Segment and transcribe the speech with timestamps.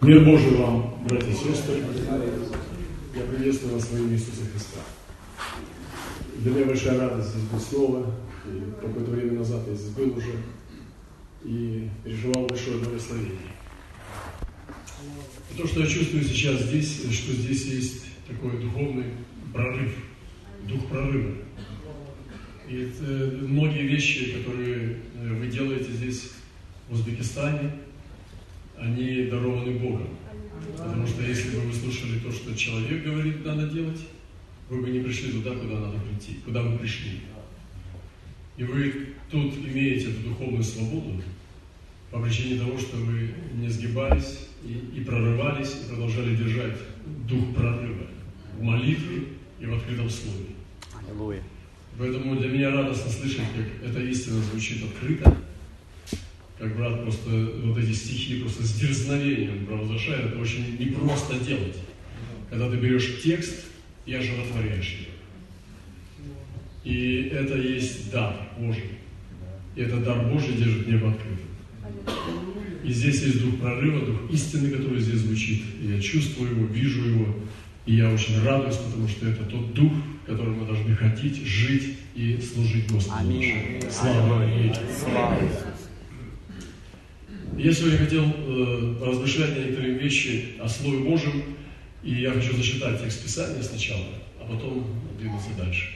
[0.00, 1.82] Мир Божий вам, братья и сестры.
[3.16, 4.78] Я приветствую вас во имя Иисуса Христа.
[6.36, 8.14] Для меня большая радость здесь быть снова.
[8.46, 10.36] И какое-то время назад я здесь был уже
[11.42, 13.40] и переживал большое благословение.
[15.52, 19.06] И то, что я чувствую сейчас здесь, что здесь есть такой духовный
[19.52, 19.96] прорыв,
[20.68, 21.34] дух прорыва.
[22.68, 26.30] И это многие вещи, которые вы делаете здесь,
[26.88, 27.72] в Узбекистане,
[28.80, 30.08] они дарованы Богом.
[30.76, 34.00] Потому что если бы вы слушали то, что человек говорит, надо делать,
[34.68, 37.20] вы бы не пришли туда, куда надо прийти, куда вы пришли.
[38.56, 41.22] И вы тут имеете эту духовную свободу
[42.10, 46.76] по причине того, что вы не сгибались и, и прорывались, и продолжали держать
[47.28, 48.06] дух прорыва
[48.58, 49.24] в молитве
[49.60, 50.46] и в открытом слове.
[51.06, 51.42] Аллилуйя.
[51.98, 55.36] Поэтому для меня радостно слышать, как эта истина звучит открыто,
[56.58, 57.30] как брат просто
[57.64, 61.76] вот эти стихи просто с дерзновением провозглашает, это очень непросто делать.
[62.50, 63.66] Когда ты берешь текст
[64.06, 65.08] и оживотворяешь его.
[66.84, 68.90] И это есть дар Божий.
[69.76, 71.48] И этот дар Божий держит небо открытым.
[72.82, 75.62] И здесь есть дух прорыва, дух истины, который здесь звучит.
[75.82, 77.34] И я чувствую его, вижу его.
[77.84, 79.92] И я очень радуюсь, потому что это тот дух,
[80.26, 83.20] которым мы должны ходить, жить и служить Господу.
[83.20, 83.82] Аминь.
[83.90, 84.74] Слава Ему.
[84.98, 85.38] Слава.
[87.58, 91.42] Я сегодня хотел э, размышлять на некоторые вещи о Слове Божьем,
[92.04, 94.06] и я хочу зачитать текст Писания сначала,
[94.40, 94.86] а потом
[95.18, 95.88] двинуться дальше.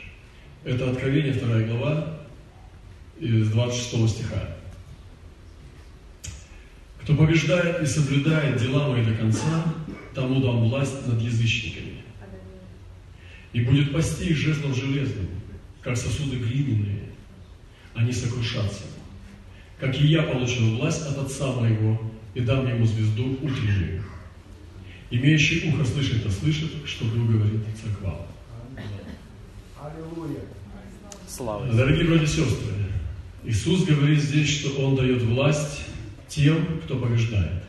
[0.65, 2.19] Это Откровение, 2 глава,
[3.21, 4.57] из 26 стиха.
[7.03, 9.65] Кто побеждает и соблюдает дела мои до конца,
[10.17, 12.03] тому дам власть над язычниками.
[13.53, 15.29] И будет пасти их жезлом железным,
[15.81, 17.11] как сосуды глиняные.
[17.95, 18.83] Они сокрушатся.
[19.83, 22.01] Как и я получил власть от Отца моего,
[22.35, 24.05] и дам ему звезду утреннюю.
[25.11, 28.29] Имеющий ухо слышит, да слышит, что Дух говорит церква.
[31.27, 31.79] Слава Иисусу.
[31.79, 32.75] Дорогие братья и сестры,
[33.43, 35.83] Иисус говорит здесь, что Он дает власть
[36.29, 37.65] тем, кто побеждает.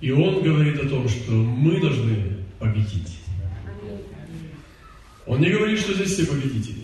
[0.00, 3.18] И Он говорит о том, что мы должны победить.
[5.26, 6.77] Он не говорит, что здесь все победители.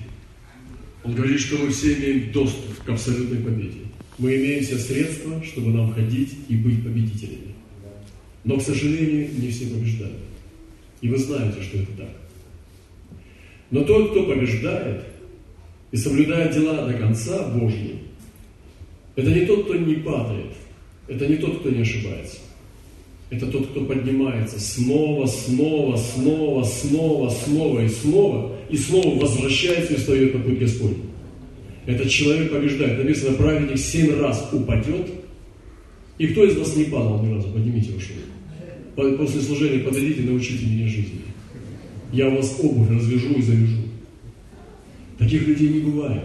[1.04, 3.80] Он говорит, что мы все имеем доступ к абсолютной победе.
[4.18, 7.54] Мы имеем все средства, чтобы нам ходить и быть победителями.
[8.44, 10.20] Но, к сожалению, не все побеждают.
[11.02, 12.10] И вы знаете, что это так.
[13.70, 15.04] Но тот, кто побеждает
[15.90, 17.98] и соблюдает дела до конца Божьи,
[19.16, 20.52] это не тот, кто не падает,
[21.06, 22.38] это не тот, кто не ошибается.
[23.30, 29.96] Это тот, кто поднимается снова, снова, снова, снова, снова и снова, и снова возвращается и
[29.96, 31.02] встает на путь Господень.
[31.86, 32.98] Этот человек побеждает.
[33.02, 35.10] Написано, праведник семь раз упадет.
[36.18, 37.48] И кто из вас не падал ни разу?
[37.48, 38.28] Поднимите вашу руку.
[39.16, 41.20] По- После служения подойдите, научите меня жизни.
[42.12, 43.78] Я вас обувь развяжу и завяжу.
[45.18, 46.22] Таких людей не бывает.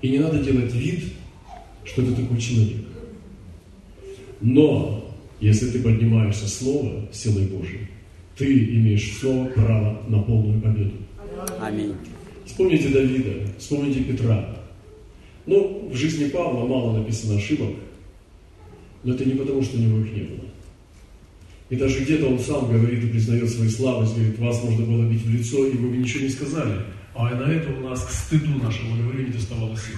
[0.00, 1.04] И не надо делать вид,
[1.84, 2.78] что ты такой человек.
[4.40, 4.99] Но,
[5.40, 7.88] если ты поднимаешься слово силой Божьей,
[8.36, 10.92] ты имеешь все право на полную победу.
[11.60, 11.94] Аминь.
[12.46, 14.56] Вспомните Давида, вспомните Петра.
[15.46, 17.70] Ну, в жизни Павла мало написано ошибок,
[19.02, 20.44] но это не потому, что у него их не было.
[21.70, 25.22] И даже где-то он сам говорит и признает свою слабость, говорит, вас можно было бить
[25.22, 26.80] в лицо, и вы бы ничего не сказали.
[27.14, 29.96] А на это у нас к стыду нашему, говорю, не доставало сил.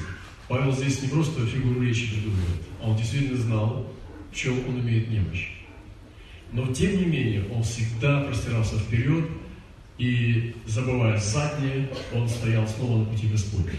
[0.48, 3.91] Павел здесь не просто фигуру речи придумывает, а он действительно знал,
[4.32, 5.48] чем он имеет немощь.
[6.52, 9.24] Но тем не менее, он всегда простирался вперед,
[9.98, 13.72] и забывая заднее, он стоял снова на пути Господня.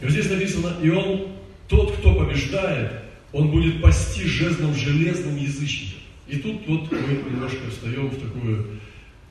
[0.00, 1.28] И вот здесь написано, и он,
[1.68, 6.00] тот, кто побеждает, он будет пасти жезлом железным язычников.
[6.26, 8.64] И тут вот мы немножко встаем в такое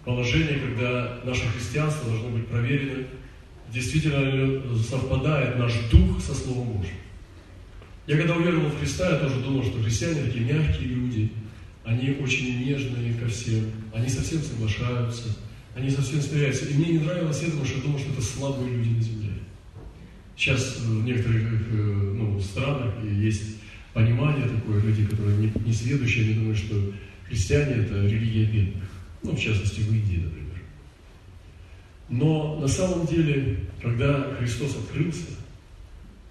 [0.06, 3.04] положение, когда наше христианство должно быть проверено,
[3.72, 6.96] действительно совпадает наш дух со Словом Божьим.
[8.12, 11.32] Я когда уверовал в Христа, я тоже думал, что христиане такие мягкие люди,
[11.86, 15.30] они очень нежные ко всем, они совсем соглашаются,
[15.76, 16.66] они совсем смиряются.
[16.66, 19.34] И мне не нравилось это, потому что я думал, что это слабые люди на земле.
[20.36, 21.42] Сейчас в некоторых
[21.72, 23.60] э, ну, странах есть
[23.94, 26.94] понимание такое, люди, которые не, не сведущие, они думают, что
[27.30, 28.84] христиане это религия бедных.
[29.24, 30.62] Ну, в частности, в Индии, например.
[32.10, 35.28] Но на самом деле, когда Христос открылся,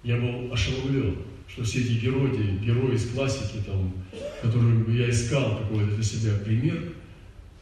[0.03, 1.15] я был ошеломлен,
[1.53, 3.93] что все эти герои, герои из классики, там,
[4.41, 6.93] которых я искал какой-то для себя пример,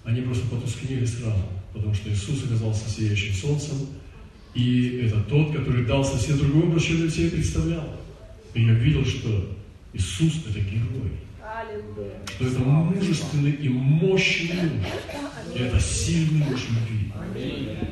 [0.03, 1.43] они просто потускнели сразу,
[1.73, 3.77] потому что Иисус оказался сияющим солнцем,
[4.53, 7.95] и это тот, который дал совсем другой образ, чем я себе представлял.
[8.53, 9.55] И я видел, что
[9.93, 11.11] Иисус– это герой.
[12.27, 14.85] Что это мужественный и мощный муж.
[15.55, 17.11] И это сильный муж любви.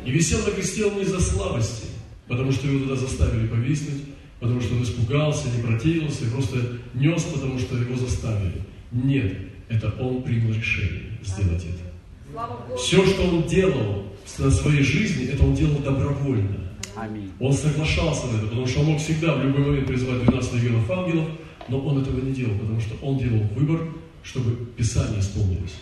[0.05, 1.88] И висел на кресте он не из-за слабости,
[2.27, 4.03] потому что его туда заставили повиснуть,
[4.39, 6.57] потому что он испугался, не противился и просто
[6.94, 8.62] нес, потому что его заставили.
[8.92, 9.38] Нет,
[9.69, 12.78] это он принял решение сделать это.
[12.78, 16.68] Все, что он делал в своей жизни, это он делал добровольно.
[16.95, 17.31] Аминь.
[17.39, 20.90] Он соглашался на это, потому что он мог всегда в любой момент призвать 12 легионов
[20.90, 21.28] ангелов,
[21.69, 23.88] но он этого не делал, потому что он делал выбор,
[24.24, 25.75] чтобы Писание исполнилось.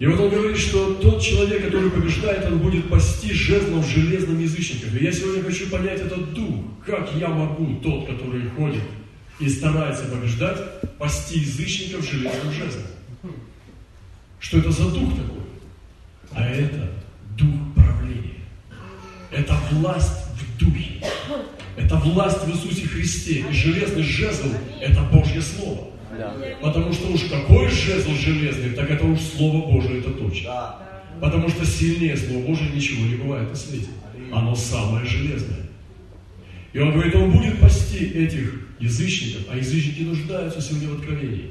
[0.00, 4.96] И вот он говорит, что тот человек, который побеждает, он будет пасти жезлом железным язычников.
[4.96, 6.64] И я сегодня хочу понять этот дух.
[6.86, 8.82] Как я могу, тот, который ходит
[9.38, 12.86] и старается побеждать, пасти язычников железным жезлом?
[14.38, 15.42] Что это за дух такой?
[16.32, 16.90] А это
[17.36, 18.40] дух правления.
[19.30, 21.04] Это власть в духе.
[21.76, 23.44] Это власть в Иисусе Христе.
[23.50, 24.48] И железный жезл–
[24.80, 25.89] это Божье Слово.
[26.60, 30.76] Потому что уж какой жезл железный, так это уж Слово Божие, это точно.
[31.20, 33.88] Потому что сильнее Слова Божие ничего не бывает на свете.
[34.32, 35.66] Оно самое железное.
[36.72, 41.50] И он говорит, он будет пасти этих язычников, а язычники нуждаются сегодня в откровении.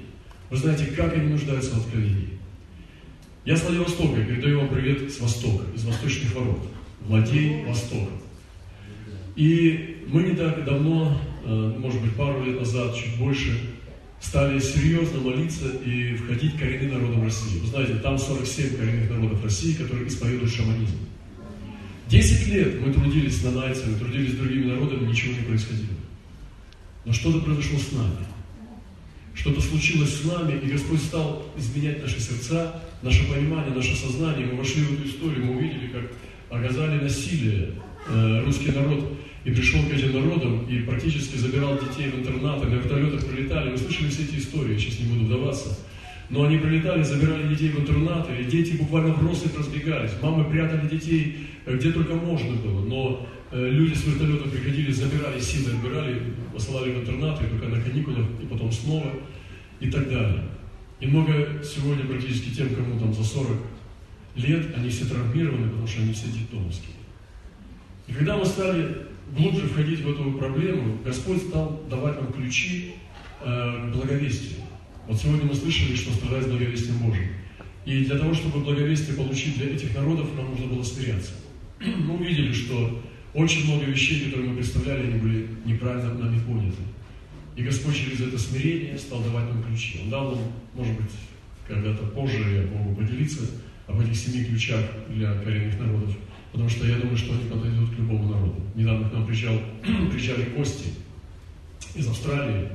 [0.50, 2.29] Вы знаете, как они нуждаются в откровении?
[3.45, 6.59] Я с Владивостока передаю вам привет с Востока, из восточных ворот.
[7.01, 8.11] Владей Востока.
[9.35, 13.57] И мы не так давно, э, может быть, пару лет назад, чуть больше,
[14.19, 17.60] стали серьезно молиться и входить в коренные народов России.
[17.60, 20.98] Вы знаете, там 47 коренных народов России, которые исповедуют шаманизм.
[22.07, 25.88] Десять лет мы трудились на мы трудились с другими народами, ничего не происходило.
[27.06, 28.25] Но что-то произошло с нами.
[29.36, 34.48] Что-то случилось с нами, и Господь стал изменять наши сердца, наше понимание, наше сознание.
[34.48, 36.12] Мы вошли в эту историю, мы увидели, как
[36.50, 37.75] оказали насилие
[38.07, 42.75] э, русский народ и пришел к этим народам и практически забирал детей в интернаты, на
[42.75, 43.71] вертолетах прилетали.
[43.71, 45.77] Вы слышали все эти истории, сейчас не буду вдаваться.
[46.30, 50.12] Но они прилетали, забирали детей в интернаты, и дети буквально в рост разбегались.
[50.21, 55.39] Мамы прятали детей э, где только можно было, но э, люди с вертолета приходили, забирали,
[55.39, 56.21] силой отбирали,
[56.53, 59.12] посылали в интернаты, только на каникулах, и потом снова,
[59.80, 60.44] и так далее.
[61.00, 63.57] И много сегодня практически тем, кому там за 40
[64.35, 66.95] лет, они все травмированы, потому что они все детдомовские.
[68.07, 72.95] И когда мы стали глубже входить в эту проблему, Господь стал давать нам ключи
[73.41, 74.61] э, благовестию.
[75.07, 77.29] Вот сегодня мы слышали, что страдать благовестием Божьим.
[77.85, 81.31] И для того, чтобы благовестие получить для этих народов, нам нужно было смиряться.
[81.79, 83.01] Мы увидели, что
[83.33, 86.77] очень много вещей, которые мы представляли, они были неправильно нами поняты.
[87.55, 90.01] И Господь через это смирение стал давать нам ключи.
[90.03, 91.11] Он дал нам, может быть,
[91.67, 93.41] когда-то позже я могу поделиться
[93.87, 96.15] об этих семи ключах для коренных народов–
[96.51, 98.61] потому что я думаю, что они подойдут к любому народу.
[98.75, 99.55] Недавно к нам приезжал,
[100.11, 100.89] приезжали гости
[101.95, 102.69] из Австралии,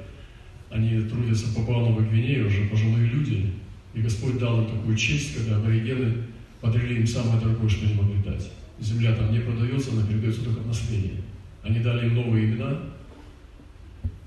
[0.70, 3.52] они трудятся по Папуа-Новой Гвинее, уже пожилые люди,
[3.94, 6.14] и Господь дал им такую честь, когда аборигены
[6.60, 8.50] подарили им самое дорогое, что они могли дать.
[8.80, 11.22] Земля там не продается, она передается только в наследие.
[11.62, 12.80] Они дали им новые имена,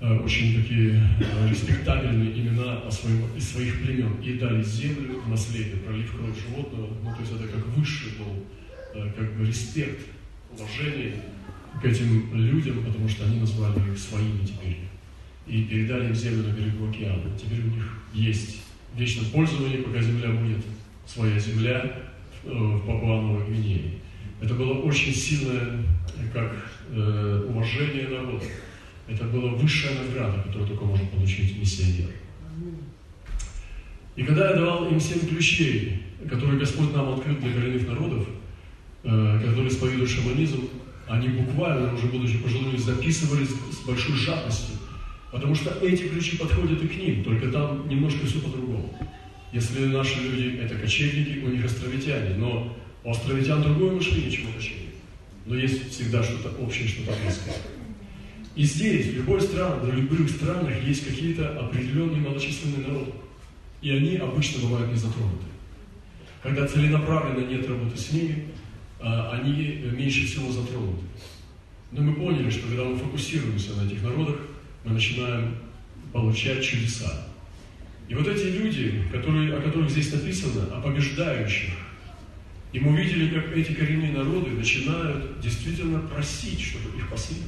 [0.00, 2.82] э, очень такие э, респектабельные имена
[3.36, 7.46] из своих племен, и дали землю в наследие, пролив кровь животного, ну то есть это
[7.46, 8.67] как высший Э,
[9.16, 10.00] как бы респект,
[10.52, 11.14] уважение
[11.80, 14.78] к этим людям, потому что они назвали их своими теперь.
[15.46, 17.36] И передали им землю на берегу океана.
[17.38, 18.60] Теперь у них есть
[18.94, 20.64] в вечном пользовании, пока земля будет
[21.06, 22.02] своя земля
[22.44, 23.94] э, в Папуановой Гвинее.
[24.40, 25.84] Это было очень сильное
[26.32, 26.52] как
[26.90, 28.44] э, уважение народа.
[29.08, 32.10] Это была высшая награда, которую только может получить миссионер.
[34.16, 38.37] И когда я давал им семь ключей, которые Господь нам открыл для коренных народов, Э,
[39.02, 40.68] которые исповедуют шаманизм,
[41.06, 44.76] они буквально, уже будучи пожилыми, записывались с большой жадностью.
[45.30, 48.94] Потому что эти ключи подходят и к ним, только там немножко все по-другому.
[49.52, 54.52] Если наши люди это кочевники, у них островитяне, но у островитян другое мышление, чем у
[54.52, 54.94] кочевников.
[55.46, 57.54] Но есть всегда что-то общее, что-то близкое.
[58.54, 63.12] И здесь, в любой стране, в любых странах есть какие-то определенные малочисленные народы.
[63.80, 65.44] И они обычно бывают не затронуты.
[66.42, 68.48] Когда целенаправленно нет работы с ними,
[69.00, 71.02] они меньше всего затронуты.
[71.92, 74.36] Но мы поняли, что когда мы фокусируемся на этих народах,
[74.84, 75.56] мы начинаем
[76.12, 77.26] получать чудеса.
[78.08, 81.74] И вот эти люди, которые, о которых здесь написано, о побеждающих,
[82.72, 87.38] и мы увидели, как эти коренные народы начинают действительно просить, чтобы их пасли.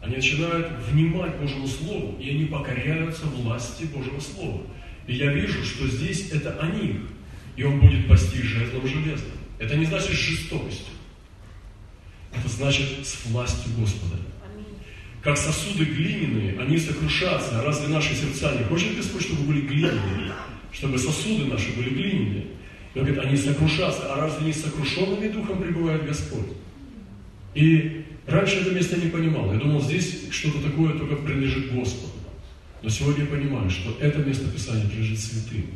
[0.00, 4.62] Они начинают внимать Божьему Слову, и они покоряются власти Божьего Слова.
[5.06, 6.96] И я вижу, что здесь это о них,
[7.56, 9.39] и он будет пасти жезлом железным.
[9.60, 10.94] Это не значит с жестокостью.
[12.32, 14.16] Это значит с властью Господа.
[15.22, 17.60] как сосуды глиняные, они сокрушатся.
[17.60, 20.32] А разве наши сердца не хочет Господь, чтобы были глиняные?
[20.72, 22.46] Чтобы сосуды наши были глиняные.
[22.94, 24.14] И он говорит, они сокрушатся.
[24.14, 26.56] А разве не сокрушенными духом пребывает Господь?
[27.54, 29.52] И раньше это место не понимал.
[29.52, 32.14] Я думал, здесь что-то такое только принадлежит Господу.
[32.82, 35.66] Но сегодня я понимаю, что это место Писания принадлежит святым.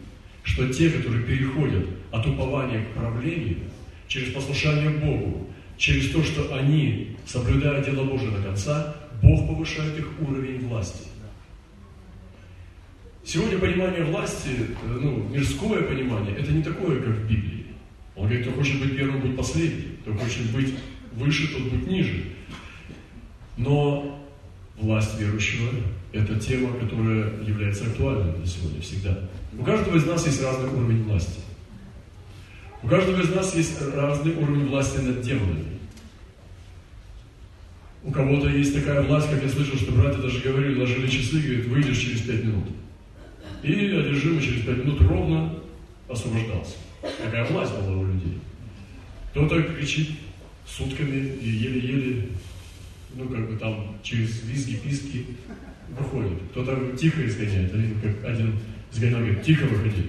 [0.43, 3.59] Что те, которые переходят от упования к правлению,
[4.08, 10.08] через послушание Богу, через то, что они, соблюдая дело Божие до конца, Бог повышает их
[10.20, 11.08] уровень власти.
[13.25, 14.50] Сегодня понимание власти,
[14.87, 17.66] ну, мирское понимание, это не такое, как в Библии.
[18.16, 19.96] Он говорит, кто хочет быть первым, будь последним.
[20.02, 20.75] Кто хочет быть
[21.14, 22.23] выше, тот будет ниже.
[23.56, 24.23] Но
[24.76, 25.70] власть верующего–
[26.12, 29.18] это тема, которая является актуальной для сегодня всегда.
[29.58, 31.40] У каждого из нас есть разный уровень власти.
[32.85, 35.79] У каждого из нас есть разный уровень власти над демонами.
[38.03, 41.64] У кого-то есть такая власть, как я слышал, что братья даже говорили, ложили часы, говорит,
[41.64, 42.64] выйдешь через пять минут.
[43.62, 45.55] И одержимый через пять минут ровно
[46.11, 46.75] освобождался.
[47.25, 48.38] Такая власть была у людей.
[49.31, 50.11] Кто-то кричит
[50.67, 52.29] сутками и еле-еле,
[53.14, 55.25] ну как бы там через визги, писки
[55.88, 56.38] выходит.
[56.50, 57.73] Кто-то тихо изгоняет.
[57.73, 58.59] Видел, как один
[58.93, 60.05] изгонял, говорит, тихо выходи.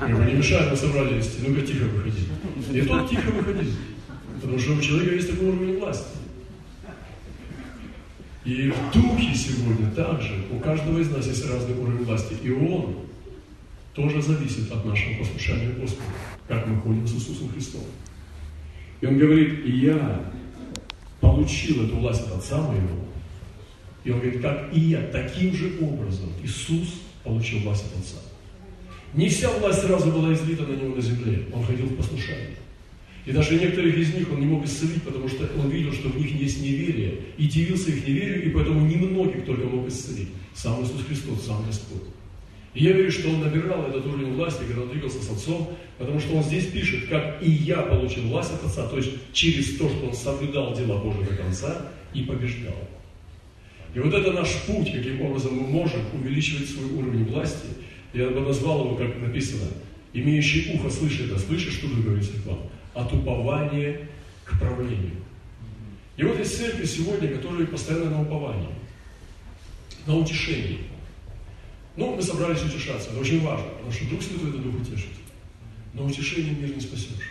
[0.00, 2.26] Как бы не мешай на собрании, ну-ка тихо выходи.
[2.72, 3.72] И тот тихо выходил.
[4.40, 6.16] Потому что у человека есть такой уровень власти.
[8.44, 12.34] И в духе сегодня также у каждого из нас есть разный уровень власти.
[12.42, 12.96] И он
[13.94, 16.08] тоже зависит от нашего послушания Господу,
[16.46, 17.82] как мы ходим с Иисусом Христом.
[19.00, 20.32] И он говорит, и я
[21.20, 23.04] получил эту власть от Отца моего.
[24.04, 28.18] И он говорит, как и я, таким же образом Иисус получил власть от Отца.
[29.14, 31.46] Не вся власть сразу была излита на него на земле.
[31.52, 32.56] Он ходил в послушании.
[33.24, 36.16] И даже некоторых из них он не мог исцелить, потому что он видел, что в
[36.16, 40.28] них есть неверие, и дивился их неверию, и поэтому немногих только мог исцелить.
[40.54, 42.08] Сам Иисус Христос, сам Господь.
[42.74, 46.20] И я верю, что он набирал этот уровень власти, когда он двигался с Отцом, потому
[46.20, 49.88] что он здесь пишет, как и я получил власть от Отца, то есть через то,
[49.88, 52.76] что он соблюдал дела Божьи до конца и побеждал.
[53.94, 57.68] И вот это наш путь, каким образом мы можем увеличивать свой уровень власти.
[58.12, 59.68] Я бы назвал его, как написано,
[60.12, 62.60] имеющий ухо слышит, да слышит, что вы говорите к вам
[62.94, 64.08] от упования
[64.44, 65.16] к правлению.
[66.16, 68.68] И вот есть церкви сегодня, которые постоянно на уповании,
[70.06, 70.80] на утешении.
[71.96, 75.10] Ну, мы собрались утешаться, это очень важно, потому что Дух Святой это Дух утешит.
[75.94, 77.28] Но утешение мир не спасешь.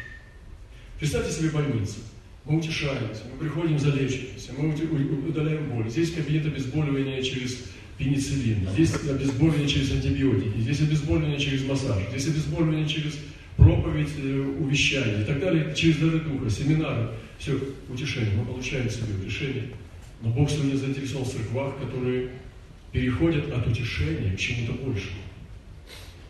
[1.00, 2.00] Представьте себе больницу.
[2.48, 4.70] Мы утешаемся, мы приходим залечиваемся, мы
[5.28, 5.90] удаляем боль.
[5.90, 7.66] Здесь кабинет обезболивания через
[7.98, 13.20] пенициллин, здесь обезболивание через антибиотики, здесь обезболивание через массаж, здесь обезболивание через
[13.58, 18.34] проповедь, э, увещание и так далее, через дары Духа, семинары, все, утешение.
[18.38, 19.66] Мы получаем себе утешение.
[20.22, 22.30] Но Бог сегодня заинтересован в церквах, которые
[22.94, 25.20] переходят от утешения к чему-то большему.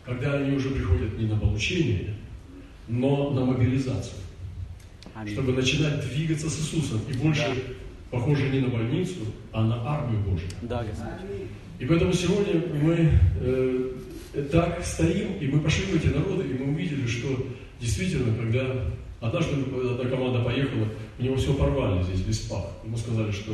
[0.04, 2.14] Когда они уже приходят не на получение,
[2.88, 4.18] но на мобилизацию.
[5.20, 5.34] Аминь.
[5.34, 7.00] Чтобы начинать двигаться с Иисусом.
[7.08, 8.16] И больше да.
[8.18, 9.16] похоже не на больницу,
[9.52, 10.48] а на армию Божию.
[10.62, 11.08] Да, Господь.
[11.80, 13.10] И поэтому сегодня мы
[13.40, 13.92] э,
[14.52, 17.28] так стоим, и мы пошли в эти народы, и мы увидели, что
[17.80, 18.84] действительно, когда
[19.20, 20.86] однажды одна команда поехала,
[21.18, 22.64] у него все порвали здесь, весь пах.
[22.84, 23.52] Ему сказали, что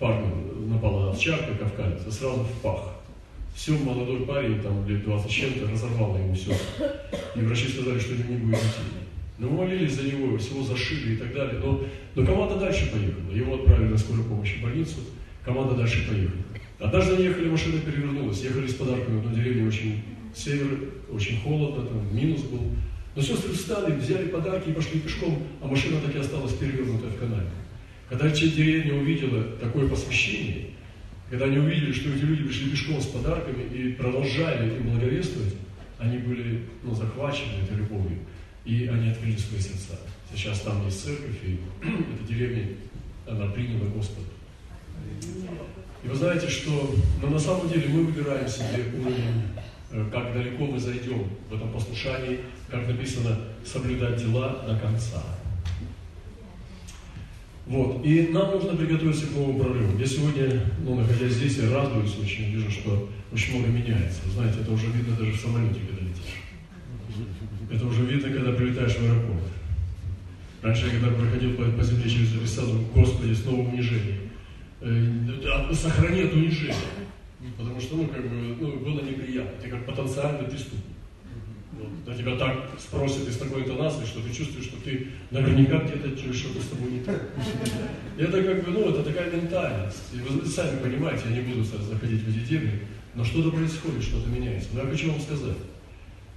[0.00, 0.34] парню
[0.66, 2.92] напала овчарка кавказец, а сразу в пах.
[3.54, 6.52] Все, молодой парень, там лет 20 чем-то, разорвало ему все.
[7.36, 9.03] И врачи сказали, что у него не будет детей.
[9.38, 11.60] Но мы молились за него, всего зашили и так далее.
[11.62, 11.82] Но,
[12.14, 13.32] но команда дальше поехала.
[13.32, 14.96] Его отправили на скорую помощь в больницу,
[15.44, 16.42] команда дальше поехала.
[16.78, 20.02] Однажды они ехали, машина перевернулась, ехали с подарками в одну деревню очень
[20.34, 22.62] север, очень холодно, там минус был.
[23.16, 27.18] Но сестры встали, взяли подарки и пошли пешком, а машина так и осталась перевернутая в
[27.18, 27.46] канале.
[28.08, 30.66] Когда деревня увидела такое посвящение,
[31.30, 35.54] когда они увидели, что эти люди пришли пешком с подарками и продолжали им благовествовать,
[35.98, 38.18] они были ну, захвачены этой любовью,
[38.64, 39.98] и они открыли свои сердца.
[40.34, 42.68] Сейчас там есть церковь, и эта деревня,
[43.26, 44.28] она приняла Господа.
[46.02, 49.42] И вы знаете, что но на самом деле мы выбираем себе уровень
[49.94, 55.22] Э, как далеко мы зайдем в этом послушании, как написано, соблюдать дела до конца.
[57.66, 58.04] Вот.
[58.04, 59.96] И нам нужно приготовиться к новому прорыву.
[59.96, 64.20] Я сегодня, ну, находясь здесь, я радуюсь очень, вижу, что очень много меняется.
[64.34, 66.03] Знаете, это уже видно даже в самолете, когда.
[67.70, 69.42] Это уже видно, когда прилетаешь в аэропорт.
[70.62, 74.30] Раньше, я когда проходил по, по земле через Александру, Господи, снова унижение.
[74.80, 76.74] Э, сохрани это унижение.
[77.58, 79.52] Потому что, ну, как бы, ну, было неприятно.
[79.62, 80.84] Ты как потенциальный преступник.
[81.72, 85.78] Вот, на тебя так спросят и с такой интонацией, что ты чувствуешь, что ты наверняка
[85.80, 87.20] где-то что-то с тобой не так.
[88.16, 90.02] Это как бы, ну, это такая ментальность.
[90.14, 92.80] И вы сами понимаете, я не буду заходить в эти темы,
[93.14, 94.68] но что-то происходит, что-то меняется.
[94.72, 95.56] Но я хочу вам сказать,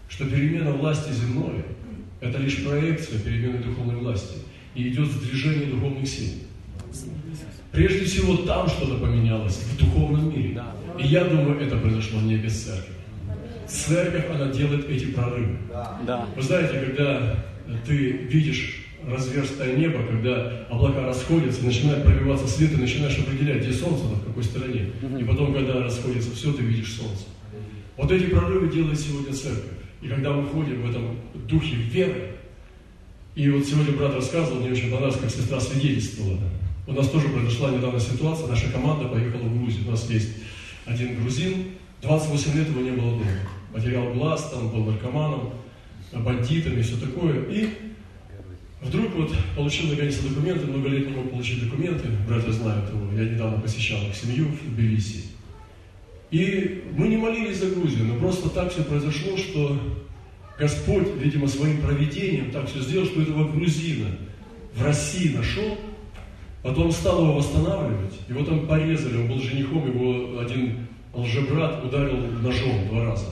[0.09, 1.63] что перемена власти земной–
[2.21, 4.37] это лишь проекция перемены духовной власти.
[4.75, 6.33] И идет сдвижение духовных сил.
[7.71, 10.61] Прежде всего, там что-то поменялось, в духовном мире.
[10.99, 12.93] И я думаю, это произошло не без церкви.
[13.67, 15.57] Церковь, она делает эти прорывы.
[16.35, 17.43] Вы знаете, когда
[17.85, 24.05] ты видишь разверстое небо, когда облака расходятся, начинает пробиваться свет, и начинаешь определять, где солнце,
[24.05, 24.91] в какой стороне.
[25.19, 27.25] И потом, когда расходится все, ты видишь солнце.
[27.95, 29.76] Вот эти прорывы делает сегодня церковь.
[30.01, 32.35] И когда мы ходим в этом духе веры,
[33.35, 36.39] и вот сегодня брат рассказывал, мне очень понравилось, как сестра свидетельствовала.
[36.87, 39.87] У нас тоже произошла недавно ситуация, наша команда поехала в Грузию.
[39.87, 40.29] У нас есть
[40.85, 41.65] один грузин,
[42.01, 43.25] 28 лет его не было дома.
[43.73, 45.53] Потерял глаз, там был наркоманом,
[46.13, 47.43] бандитами и все такое.
[47.49, 47.69] И
[48.81, 53.29] вдруг вот получил наконец документы, много лет не мог получить документы, братья знают его, я
[53.29, 55.25] недавно посещал их семью в Тбилиси.
[56.31, 59.79] И мы не молились за Грузию, но просто так все произошло, что
[60.59, 64.07] Господь, видимо, своим проведением так все сделал, что этого грузина
[64.75, 65.77] в России нашел,
[66.63, 72.87] потом стал его восстанавливать, его там порезали, он был женихом, его один лжебрат ударил ножом
[72.89, 73.27] два раза.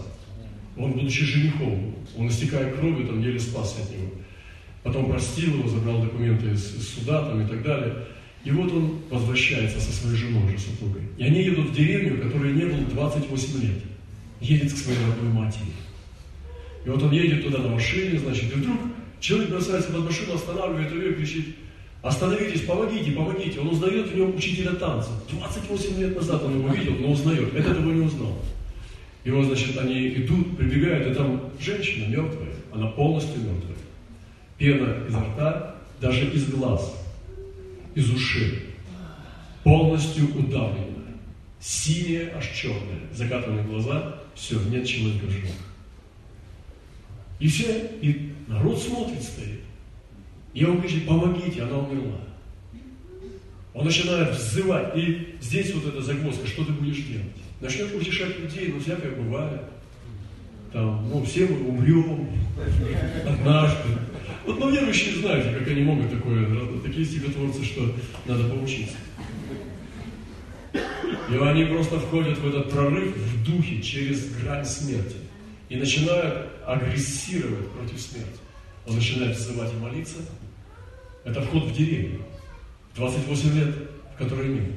[0.77, 4.11] Он, будучи женихом, он истекая кровью, там еле спасся от него.
[4.83, 7.95] Потом простил его, забрал документы из, из суда там, и так далее.
[8.45, 11.01] И вот он возвращается со своей женой уже, супругой.
[11.17, 13.77] И они едут в деревню, которой не было 28 лет.
[14.39, 15.73] Едет к своей родной матери.
[16.85, 18.77] И вот он едет туда на машине, значит, и вдруг
[19.19, 21.55] человек бросается под машину, останавливает ее и кричит,
[22.03, 23.59] остановитесь, помогите, помогите.
[23.59, 25.09] Он узнает в нем учителя танца.
[25.31, 27.51] 28 лет назад он его видел, но узнает.
[27.55, 28.37] Этот его не узнал.
[29.23, 33.75] И вот, значит, они идут, прибегают, и там женщина мертвая, она полностью мертвая.
[34.59, 37.04] Пена изо рта, даже из глаз,
[37.95, 38.75] из ушей.
[39.63, 41.15] Полностью удавленная.
[41.59, 43.01] Синяя, аж черная.
[43.13, 45.51] Закатанные глаза, все, нет человека живых.
[47.39, 49.61] И все, и народ смотрит, стоит.
[50.53, 52.19] И он кричит, помогите, она умерла.
[53.73, 57.25] Он начинает взывать, и здесь вот эта загвоздка, что ты будешь делать?
[57.59, 59.61] Начнешь утешать людей, ну всякое бывает.
[60.71, 62.29] Там, ну, все мы умрем
[63.25, 63.89] однажды.
[64.45, 66.47] Вот, ну, верующие знаете, как они могут такое,
[66.83, 67.91] такие стихотворцы, что
[68.25, 68.95] надо поучиться.
[70.73, 75.15] И они просто входят в этот прорыв в духе через грань смерти
[75.69, 78.39] и начинают агрессировать против смерти.
[78.87, 80.17] Он начинает взывать и молиться.
[81.23, 82.21] Это вход в деревню.
[82.95, 83.75] 28 лет,
[84.13, 84.71] в которой нет.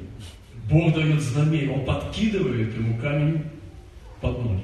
[0.69, 3.43] Бог дает знамение, Он подкидывает ему камень
[4.19, 4.63] под ноги.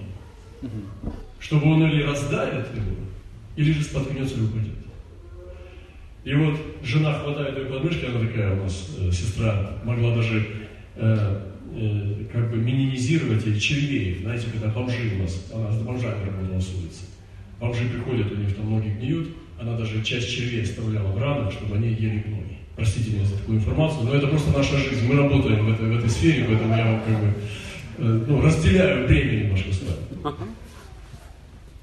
[1.39, 2.96] Чтобы он или раздавит его,
[3.56, 4.85] или же споткнется и упадет.
[6.25, 10.43] И вот жена хватает ее подмышки, она такая у нас э, сестра, могла даже
[10.95, 11.41] э,
[11.75, 14.21] э, как бы минимизировать эти червей.
[14.23, 17.03] Знаете, когда бомжи у нас, она с бомжами работала с улицы.
[17.59, 19.27] Бомжи приходят, у них там ноги гниют,
[19.61, 22.57] она даже часть червей оставляла в ранах, чтобы они ели ноги.
[22.75, 25.07] Простите меня за такую информацию, но это просто наша жизнь.
[25.07, 27.33] Мы работаем в этой, в этой сфере, поэтому я вам как бы
[27.99, 30.35] э, ну, разделяю время немножко с вами.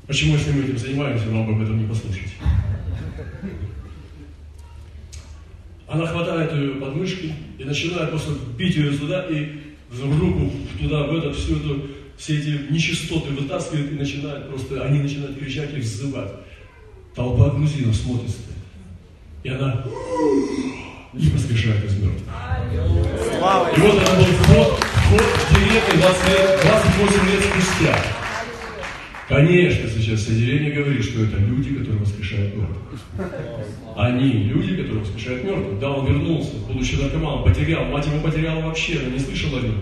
[0.08, 2.32] Почему, если мы этим занимаемся, вам об этом не послушать?
[5.92, 9.46] Она хватает ее подмышки и начинает просто бить ее сюда и
[9.90, 10.50] в руку
[10.80, 11.82] туда, в этот, всю эту,
[12.16, 16.32] все эти нечистоты вытаскивает и начинает просто, они начинают кричать и взывать.
[17.14, 18.30] Толпа грузинов смотрит.
[19.44, 19.84] И она
[21.12, 22.22] и воскрешает из мертвых.
[23.76, 28.21] И вот это был вход, вход в деревню 20 лет, 28 лет спустя.
[29.32, 33.00] Конечно, сейчас соделение говорит, что это люди, которые воскрешают мертвых.
[33.96, 35.78] Они люди, которые воскрешают мертвых.
[35.80, 39.74] Да, он вернулся, будучи наркоманом, потерял, мать его потеряла вообще, она не слышала о нем.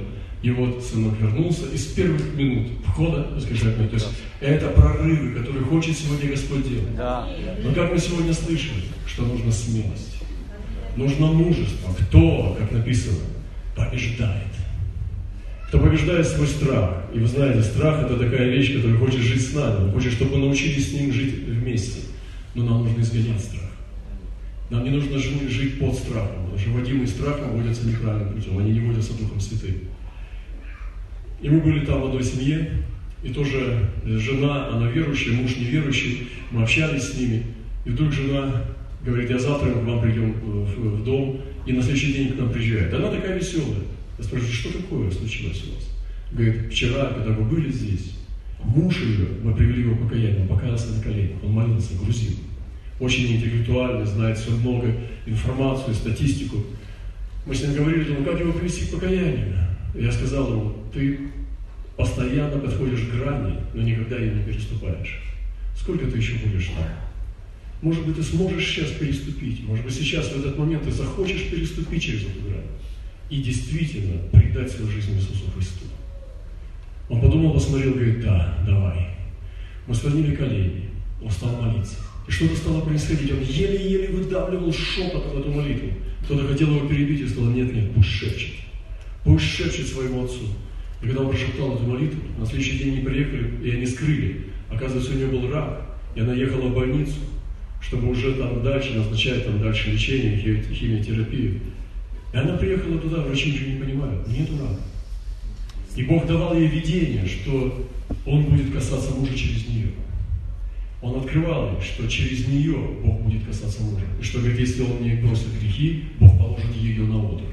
[0.43, 4.03] И вот сынок вернулся, и с первых минут входа воскрешает мертвых.
[4.03, 6.97] То есть это прорывы, которые хочет сегодня Господь делать.
[6.97, 7.29] Да.
[7.65, 10.23] Но как мы сегодня слышали, что нужна смелость,
[10.97, 11.93] нужно мужество.
[11.99, 13.19] Кто, как написано,
[13.77, 14.47] побеждает.
[15.71, 17.05] Кто побеждает свой страх.
[17.15, 19.93] И вы знаете, страх это такая вещь, которая хочет жить с нами.
[19.93, 22.01] Хочет, чтобы мы научились с ним жить вместе.
[22.57, 23.71] Но нам нужно изгонять страх.
[24.69, 28.81] Нам не нужно жить под страхом, потому что водимые страхом водятся неправильным путем, они не
[28.81, 29.77] водятся Духом Святым.
[31.41, 32.73] И мы были там в одной семье,
[33.23, 37.47] и тоже жена, она верующая, муж неверующий, мы общались с ними,
[37.85, 38.65] и вдруг жена
[39.05, 42.51] говорит, я завтра к вам придем в, в дом, и на следующий день к нам
[42.51, 42.93] приезжает.
[42.93, 43.79] Она такая веселая.
[44.21, 45.89] Я спрашиваю, что такое случилось у вас?
[46.31, 48.17] Говорит, вчера, когда вы были здесь,
[48.63, 52.37] Муж ее, мы привели его покаяние, он покаялся на коленях, он молился, грузил.
[52.99, 56.59] Очень интеллектуально, знает все много, информацию, статистику.
[57.47, 59.57] Мы с ним говорили, ну как его привести к покаянию?
[59.95, 61.21] Я сказал ему, ты
[61.97, 65.23] постоянно подходишь к грани, но никогда ее не переступаешь.
[65.75, 66.85] Сколько ты еще будешь там?
[67.81, 69.67] Может быть, ты сможешь сейчас переступить.
[69.67, 72.67] Может быть, сейчас в этот момент ты захочешь переступить через эту грань
[73.31, 75.87] и действительно предать свою жизнь Иисусу Христу.
[77.09, 79.11] Он подумал, посмотрел, говорит, да, давай.
[79.87, 80.91] Мы склонили колени,
[81.23, 81.97] он стал молиться.
[82.29, 83.33] И что-то стало происходить.
[83.33, 85.89] Он еле-еле выдавливал шепотом эту молитву.
[86.25, 88.53] Кто-то хотел его перебить и сказал, нет, нет, пусть шепчет.
[89.25, 90.49] Пусть шепчет своему отцу.
[91.03, 94.47] И когда он прошептал эту молитву, на следующий день они приехали, и они скрыли.
[94.71, 95.83] Оказывается, у нее был рак,
[96.15, 97.15] и она ехала в больницу,
[97.81, 100.37] чтобы уже там дальше назначать там дальше лечение,
[100.73, 101.61] химиотерапию.
[102.33, 104.81] И она приехала туда, врачи ничего не понимают, нету рака.
[105.97, 107.87] И Бог давал ей видение, что
[108.25, 109.93] Он будет касаться мужа через нее.
[111.03, 114.05] Он открывал ей, что через нее Бог будет касаться мужа.
[114.21, 117.49] И что, говорит, если он не бросит грехи, Бог положит ее на отдых.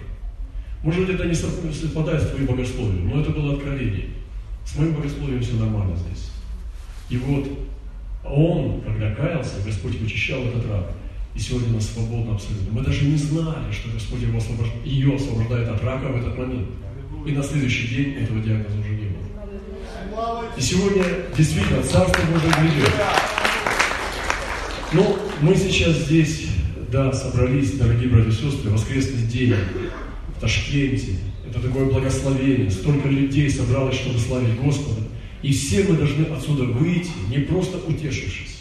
[0.83, 4.07] Может быть, это не совпадает с твоим богословием, но это было откровение.
[4.65, 6.29] С моим богословием все нормально здесь.
[7.09, 7.47] И вот
[8.25, 10.91] он, когда каялся, Господь вычищал этот рак.
[11.38, 12.71] И сегодня она свободна абсолютно.
[12.71, 14.69] Мы даже не знали, что Господь его освобож...
[14.84, 16.67] ее освобождает от рака в этот момент.
[17.28, 20.43] И на следующий день этого диагноза уже не было.
[20.58, 21.04] И сегодня
[21.38, 22.91] действительно Царство Божие грядет.
[24.93, 26.47] Ну, мы сейчас здесь,
[26.91, 29.54] да, собрались, дорогие братья и сестры, воскресный день
[30.36, 31.17] в Ташкенте.
[31.47, 32.71] Это такое благословение.
[32.71, 35.02] Столько людей собралось, чтобы славить Господа.
[35.43, 38.56] И все мы должны отсюда выйти, не просто утешившись,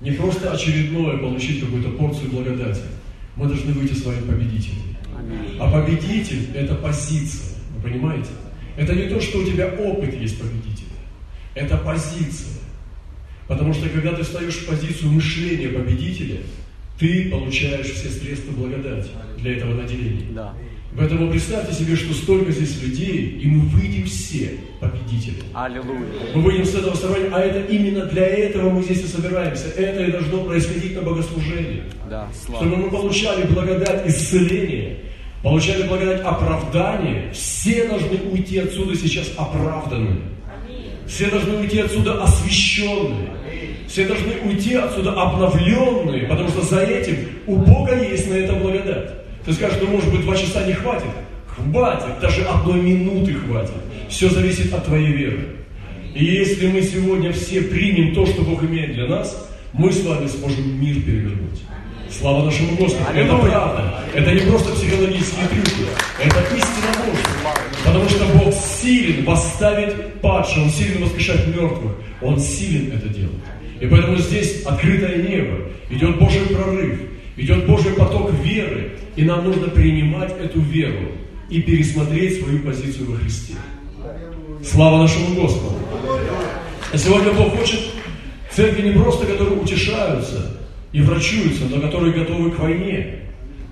[0.00, 2.82] не просто очередное получить какую-то порцию благодати.
[3.36, 4.96] Мы должны выйти с вами победителями.
[5.58, 7.56] А победитель– это позиция.
[7.76, 8.30] Вы понимаете?
[8.76, 10.86] Это не то, что у тебя опыт есть победителя.
[11.54, 12.58] Это позиция.
[13.46, 16.38] Потому что когда ты встаешь в позицию мышления победителя,
[16.98, 20.26] ты получаешь все средства благодати для этого наделения.
[20.30, 20.54] Да.
[20.96, 25.36] Поэтому представьте себе, что столько здесь людей, и мы выйдем все победители.
[25.54, 26.00] Аллилуйя.
[26.34, 29.68] Мы выйдем с этого собрания, а это именно для этого мы здесь и собираемся.
[29.76, 31.84] Это и должно происходить на богослужении.
[32.08, 32.64] Да, слава.
[32.64, 34.96] Чтобы мы получали благодать исцеления,
[35.44, 37.32] получали благодать оправдания.
[37.32, 40.22] Все должны уйти отсюда сейчас оправданные.
[41.06, 43.30] Все должны уйти отсюда освященные.
[43.86, 49.20] Все должны уйти отсюда обновленные, потому что за этим у Бога есть на это благодать.
[49.44, 51.10] Ты скажешь, ну может быть два часа не хватит?
[51.46, 53.74] Хватит, даже одной минуты хватит.
[54.08, 55.56] Все зависит от твоей веры.
[56.14, 60.26] И если мы сегодня все примем то, что Бог имеет для нас, мы с вами
[60.26, 61.60] сможем мир перевернуть.
[62.10, 63.04] Слава нашему Господу.
[63.14, 63.94] Это правда.
[64.12, 65.86] Это не просто психологические трюки.
[66.18, 67.54] Это истина Божья.
[67.84, 71.92] Потому что Бог силен восставить падших, Он силен воскрешать мертвых.
[72.20, 73.36] Он силен это делать.
[73.80, 75.56] И поэтому здесь открытое небо,
[75.88, 77.00] идет Божий прорыв,
[77.40, 81.12] идет Божий поток веры, и нам нужно принимать эту веру
[81.48, 83.54] и пересмотреть свою позицию во Христе.
[84.62, 85.76] Слава нашему Господу!
[86.92, 87.80] А сегодня Бог хочет
[88.50, 90.58] церкви не просто, которые утешаются
[90.92, 93.20] и врачуются, но которые готовы к войне,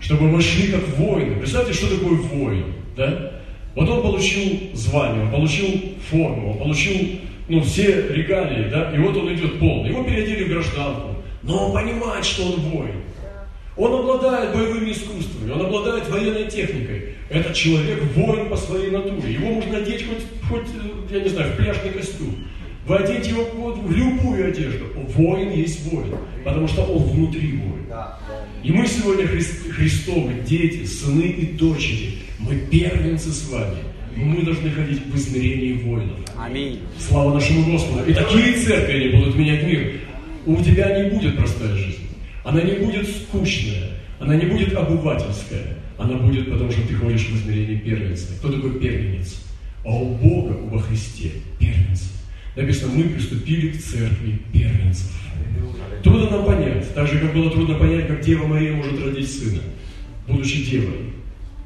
[0.01, 1.37] чтобы мы шли как воины.
[1.37, 3.33] Представьте, что такое воин, да?
[3.75, 5.69] Вот он получил звание, он получил
[6.11, 6.97] форму, он получил
[7.49, 9.91] ну, все регалии, да, и вот он идет полный.
[9.91, 13.03] Его переодели в гражданку, но он понимает, что он воин.
[13.79, 17.15] Он обладает боевыми искусствами, он обладает военной техникой.
[17.31, 19.35] Этот человек воин по своей натуре.
[19.35, 20.67] Его можно одеть хоть, хоть
[21.13, 22.35] я не знаю, в пляжный костюм.
[22.87, 24.87] Вы одеть его вот в любую одежду.
[25.15, 27.87] Воин есть воин, потому что он внутри воин.
[28.65, 32.15] И мы сегодня Хри Христовы, дети, сыны и дочери.
[32.41, 33.77] Мы первенцы с вами.
[34.17, 36.19] Мы должны ходить в измерении воинов.
[36.37, 36.81] Аминь.
[36.99, 38.05] Слава нашему Господу.
[38.11, 40.01] И такие церкви они будут менять мир.
[40.47, 41.98] У тебя не будет простая жизнь.
[42.49, 47.37] Она не будет скучная, она не будет обывательская, она будет, потому что ты ходишь в
[47.37, 48.29] измерении первенца.
[48.39, 49.43] Кто такой первенец?
[49.85, 52.11] А у Бога, во Христе, первенец.
[52.57, 55.13] Написано, мы приступили к церкви первенцев.
[56.03, 59.61] Трудно нам понять, так же, как было трудно понять, как Дева Мария может родить сына,
[60.27, 61.13] будучи девой.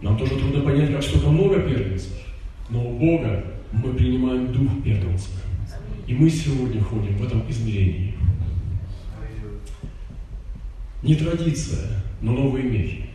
[0.01, 2.11] Нам тоже трудно понять, как столько много первенцев.
[2.71, 5.29] Но у Бога мы принимаем дух первенца.
[6.09, 8.15] И мы сегодня ходим в этом измерении.
[11.03, 11.89] Не традиция,
[12.21, 13.07] но новые мехи.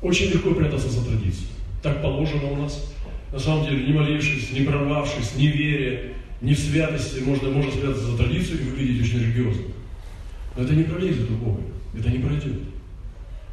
[0.00, 1.48] Очень легко прятаться за традицию.
[1.82, 2.92] Так положено у нас.
[3.32, 8.06] На самом деле, не молившись, не прорвавшись, не веря, не в святости, можно, можно спрятаться
[8.06, 9.62] за традицию и выглядеть очень религиозно.
[10.56, 11.62] Но это не пролезет у Бога.
[11.98, 12.60] Это не пройдет.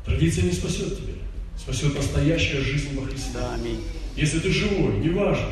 [0.06, 1.13] Традиция не спасет тебя.
[1.58, 3.32] Спасет настоящая жизнь во Христе.
[3.34, 3.80] Да, аминь.
[4.15, 5.49] Если ты живой, неважно.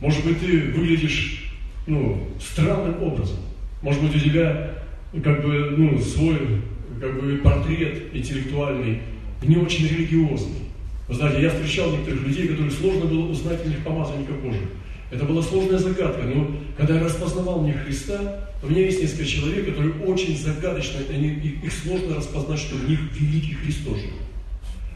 [0.00, 1.52] Может быть, ты выглядишь
[1.86, 3.38] ну, странным образом.
[3.82, 4.74] Может быть, у тебя
[5.22, 6.62] как бы, ну, свой
[7.00, 9.00] как бы портрет интеллектуальный,
[9.42, 10.64] не очень религиозный.
[11.08, 14.68] Вы знаете, я встречал некоторых людей, которых сложно было узнать в них помазанника Божия.
[15.10, 19.66] Это была сложная загадка, но когда я распознавал них Христа, у меня есть несколько человек,
[19.66, 24.14] которые очень загадочно, они, их сложно распознать, что в них великий Христос живет.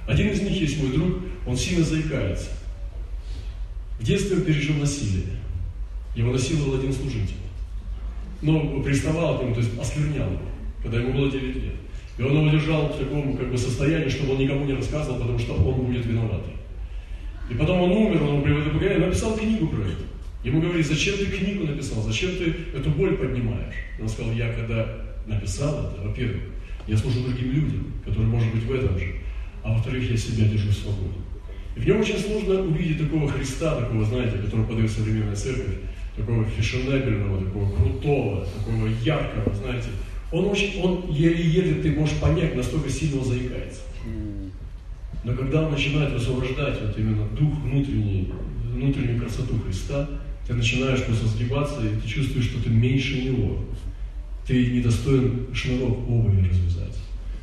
[0.06, 2.48] Один из них есть мой друг, он сильно заикается.
[4.00, 5.26] В детстве он пережил насилие.
[6.16, 7.36] Его насиловал один служитель.
[8.40, 10.40] Но приставал к нему, то есть осквернял его,
[10.82, 11.74] когда ему было 9 лет.
[12.18, 15.38] И он его держал в таком как бы, состоянии, чтобы он никому не рассказывал, потому
[15.38, 16.54] что он будет виноватый.
[17.48, 20.02] И потом он умер, он приводит покаяние, написал книгу про это.
[20.42, 23.74] Ему говорили, зачем ты книгу написал, зачем ты эту боль поднимаешь?
[24.00, 24.86] Он сказал, я когда
[25.26, 26.42] написал это, во-первых,
[26.86, 29.14] я служу другим людям, которые, может быть, в этом же,
[29.62, 31.18] а во-вторых, я себя держу в свободе.
[31.76, 35.76] И в нем очень сложно увидеть такого Христа, такого, знаете, который подает современная церковь,
[36.16, 39.88] такого фешенебельного, такого крутого, такого яркого, знаете.
[40.30, 43.80] Он очень, он еле-еле ты можешь понять, настолько сильно он заикается.
[45.24, 48.32] Но когда он начинает высвобождать вот именно дух внутренний,
[48.72, 50.08] внутреннюю красоту Христа,
[50.46, 53.64] ты начинаешь просто сгибаться, и ты чувствуешь, что ты меньше него.
[54.46, 56.96] Ты недостоин шнурок обуви развязать.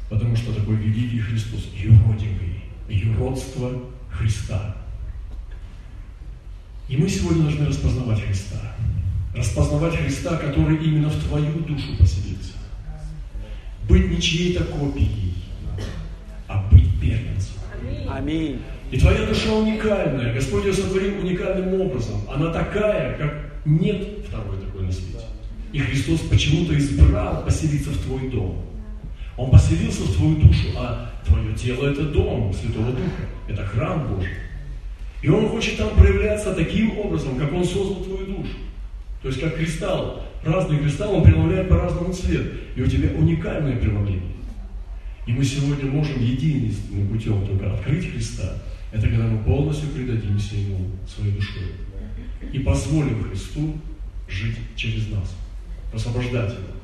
[0.10, 3.72] Потому что такой великий Христос, юродивый, юродство
[4.10, 4.78] Христа.
[6.88, 8.76] И мы сегодня должны распознавать Христа.
[9.36, 12.54] Распознавать Христа, который именно в твою душу поселился.
[13.88, 15.36] Быть не чьей-то копией,
[16.48, 17.54] а быть первенцем.
[18.10, 18.62] Аминь.
[18.92, 20.34] И твоя душа уникальная.
[20.34, 22.22] Господь ее сотворил уникальным образом.
[22.32, 23.34] Она такая, как
[23.66, 25.26] нет второй такой на свете.
[25.74, 28.62] И Христос почему-то избрал поселиться в твой дом.
[29.38, 33.28] Он поселился в твою душу, а твое тело– это дом Святого Духа.
[33.50, 34.32] Это храм Божий.
[35.22, 38.54] И Он хочет там проявляться таким образом, как Он создал твою душу.
[39.22, 40.24] То есть как кристалл.
[40.46, 42.46] Разный кристалл, он преломляет по-разному цвет.
[42.76, 44.36] И у тебя уникальное преломление.
[45.26, 48.54] И мы сегодня можем единственным путем только открыть Христа,
[48.92, 51.72] это когда мы полностью предадимся Ему своей душой.
[52.54, 53.76] И позволим Христу
[54.30, 55.36] жить через нас,
[55.92, 56.80] освобождать Его.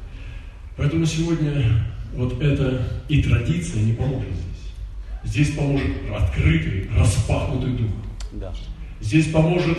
[0.75, 5.33] Поэтому сегодня вот эта и традиция не поможет здесь.
[5.45, 7.91] Здесь поможет открытый, распахнутый дух.
[8.33, 8.51] Да.
[8.99, 9.77] Здесь поможет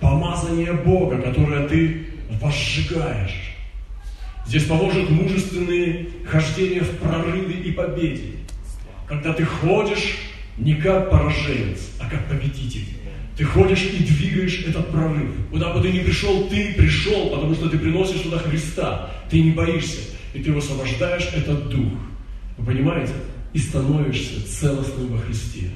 [0.00, 2.09] помазание Бога, которое ты
[2.40, 3.56] возжигаешь.
[4.46, 8.32] Здесь поможет мужественные хождения в прорыве и победе.
[9.06, 10.16] Когда ты ходишь
[10.56, 12.86] не как пораженец, а как победитель.
[13.36, 15.30] Ты ходишь и двигаешь этот прорыв.
[15.50, 19.10] Куда бы ты ни пришел, ты пришел, потому что ты приносишь туда Христа.
[19.30, 20.00] Ты не боишься.
[20.34, 21.92] И ты высвобождаешь этот дух.
[22.58, 23.12] Вы понимаете?
[23.52, 25.70] И становишься целостным во Христе.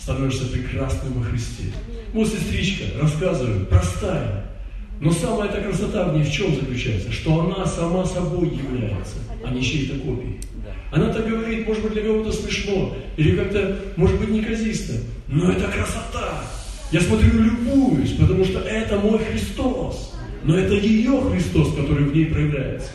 [0.00, 1.64] Становишься прекрасным во Христе.
[2.12, 4.49] Вот сестричка рассказывает, простая.
[5.00, 7.10] Но самая эта красота в ней в чем заключается?
[7.10, 10.38] Что она сама собой является, а не чьей-то копией.
[10.92, 14.94] Она так говорит, может быть, для кого-то смешно, или как-то, может быть, неказисто.
[15.28, 16.44] Но это красота.
[16.92, 20.14] Я смотрю любуюсь, потому что это мой Христос.
[20.42, 22.90] Но это ее Христос, который в ней проявляется.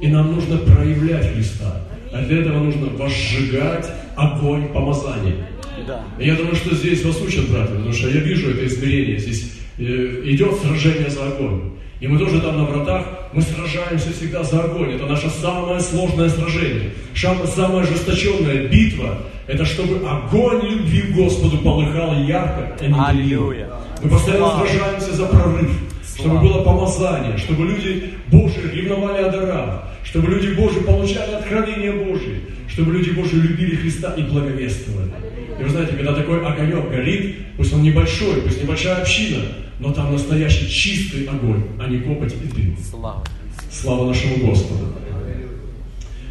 [0.00, 1.82] И нам нужно проявлять Христа.
[2.12, 5.48] А для этого нужно возжигать огонь помазания.
[5.86, 6.04] Да.
[6.18, 9.18] Я думаю, что здесь вас учат, братья, потому что я вижу это измерение.
[9.18, 11.72] Здесь идет сражение за огонь.
[12.00, 14.92] И мы тоже там на вратах, мы сражаемся всегда за огонь.
[14.94, 16.90] Это наше самое сложное сражение.
[17.14, 23.68] Самая ожесточенная битва– это чтобы огонь любви к Господу полыхал ярко, а не Аллилуйя.
[24.02, 24.66] Мы постоянно Слава.
[24.66, 25.70] сражаемся за прорыв,
[26.18, 32.40] чтобы было помазание, чтобы люди Божьи ревновали о дарах, чтобы люди Божьи получали откровение Божье,
[32.68, 35.10] чтобы люди Божьи любили Христа и благовествовали.
[35.58, 39.42] И вы знаете, когда такой огонек горит, пусть он небольшой, пусть небольшая община,
[39.78, 42.76] но там настоящий чистый огонь, а не копоть и дым.
[42.90, 43.22] Слава.
[43.70, 44.92] Слава нашему Господу.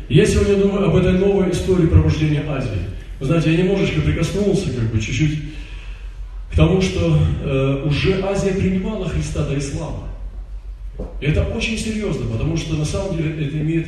[0.09, 2.81] Я сегодня думаю об этой новой истории пробуждения Азии.
[3.19, 5.39] Вы знаете, я немножечко прикоснулся, как бы, чуть-чуть
[6.51, 10.09] к тому, что э, уже Азия принимала Христа до ислама.
[11.19, 13.88] И это очень серьезно, потому что на самом деле это имеет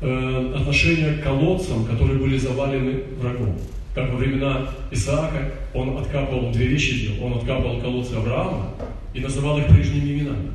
[0.00, 3.58] э, отношение к колодцам, которые были завалены врагом.
[3.96, 7.32] Как во времена Исаака он откапывал, две вещи делал.
[7.32, 8.74] Он откапывал колодцы Авраама
[9.14, 10.50] и называл их прежними именами.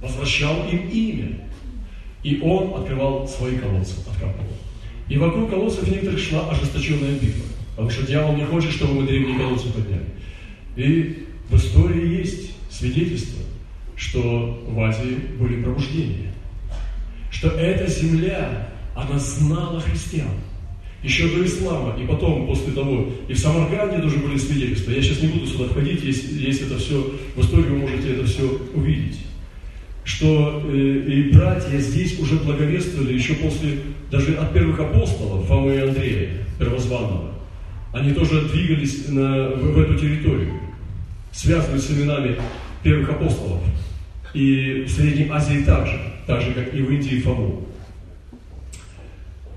[0.00, 1.40] Возвращал им имя.
[2.22, 4.48] И он открывал свои колодцы, откапывал.
[5.10, 7.44] И вокруг колодцев некоторых шла ожесточенная битва.
[7.72, 10.06] Потому что дьявол не хочет, чтобы мы древние колодцы подняли.
[10.76, 13.42] И в истории есть свидетельство,
[13.94, 16.32] что в Азии были пробуждения.
[17.30, 20.32] Что эта земля, она знала христиан.
[21.06, 24.90] Еще до ислама, и потом, после того, и в Самарканде тоже были свидетельства.
[24.90, 28.26] Я сейчас не буду сюда входить, есть, есть это все, в истории вы можете это
[28.26, 28.42] все
[28.74, 29.16] увидеть.
[30.02, 33.78] что э, и братья здесь уже благовествовали еще после,
[34.10, 37.30] даже от первых апостолов, Фомы и Андрея, первозванного.
[37.92, 40.60] Они тоже двигались на, в, в эту территорию,
[41.30, 42.36] связанную с именами
[42.82, 43.62] первых апостолов.
[44.34, 47.64] И в Средней Азии также, так же, как и в Индии Фому.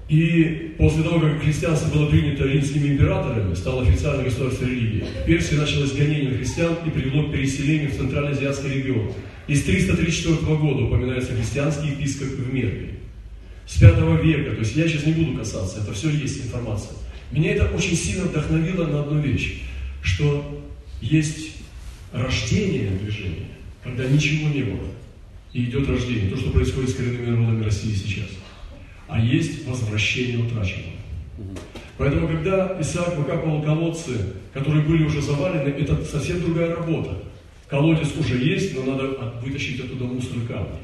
[0.09, 5.53] И после того, как христианство было принято римскими императорами, стало официальной государственной религией, в Персии
[5.53, 9.13] началось гонение христиан и привело к переселению в Центральноазиатский регион.
[9.47, 12.95] Из 334 года упоминается христианский епископ в Мервии.
[13.67, 16.97] С 5 века, то есть я сейчас не буду касаться, это все есть информация.
[17.31, 19.61] Меня это очень сильно вдохновило на одну вещь,
[20.01, 20.65] что
[21.01, 21.51] есть
[22.11, 23.45] рождение движения,
[23.83, 24.87] когда ничего не было,
[25.53, 28.25] и идет рождение, то, что происходит с коренными народами России сейчас–
[29.09, 30.93] а есть возвращение утраченного.
[31.97, 34.17] Поэтому, когда Исаак выкапывал колодцы,
[34.53, 37.17] которые были уже завалены, это совсем другая работа.
[37.67, 40.79] Колодец уже есть, но надо вытащить оттуда мусор и камни.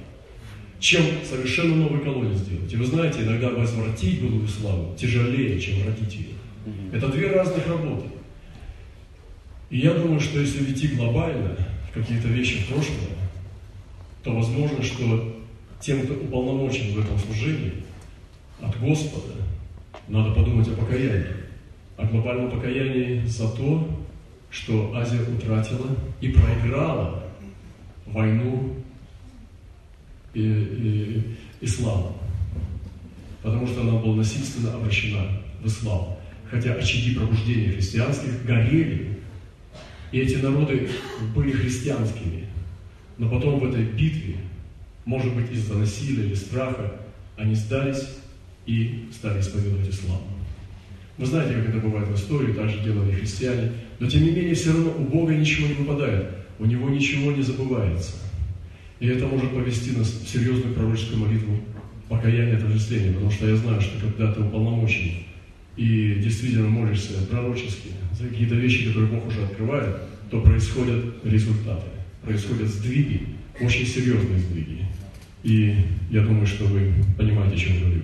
[0.80, 2.72] Чем совершенно новый колодец сделать.
[2.72, 6.36] И вы знаете, иногда возвратить былую славу тяжелее, чем родить ее.
[6.92, 8.08] Это две разных работы.
[9.70, 11.56] И я думаю, что если идти глобально
[11.90, 13.16] в какие-то вещи в прошлое,
[14.24, 15.36] то возможно, что
[15.80, 17.85] тем, кто уполномочен в этом служении,
[18.62, 19.34] от Господа,
[20.08, 21.28] надо подумать о покаянии.
[21.98, 24.06] О глобальном покаянии за то,
[24.50, 25.88] что Азия утратила
[26.22, 27.24] и проиграла
[28.06, 28.76] войну
[30.34, 32.14] и, и, ислама.
[33.42, 36.16] Потому что она была насильственно обращена в ислам.
[36.50, 39.20] Хотя очаги пробуждения христианских горели,
[40.12, 40.90] и эти народы
[41.36, 42.46] были христианскими.
[43.18, 44.38] Но потом в этой битве,
[45.06, 46.94] может быть из-за насилия или страха,
[47.38, 48.08] они сдались
[48.66, 50.22] и стали исповедовать ислам.
[51.18, 54.72] Вы знаете, как это бывает в истории, также делали христиане, но тем не менее все
[54.72, 58.14] равно у Бога ничего не выпадает, у Него ничего не забывается.
[59.00, 61.60] И это может повести нас в серьезную пророческую молитву
[62.10, 65.12] покаяния и отождествления, потому что я знаю, что когда ты уполномочен
[65.78, 69.96] и действительно молишься пророчески за какие-то вещи, которые Бог уже открывает,
[70.30, 71.88] то происходят результаты,
[72.24, 73.22] происходят сдвиги,
[73.60, 74.86] очень серьезные сдвиги.
[75.44, 75.76] И
[76.10, 78.02] я думаю, что вы понимаете, о чем я говорю.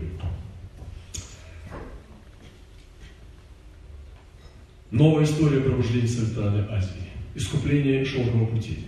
[4.92, 6.90] Новая история пробуждения Центральной Азии.
[7.34, 8.80] Искупление шелкового пути.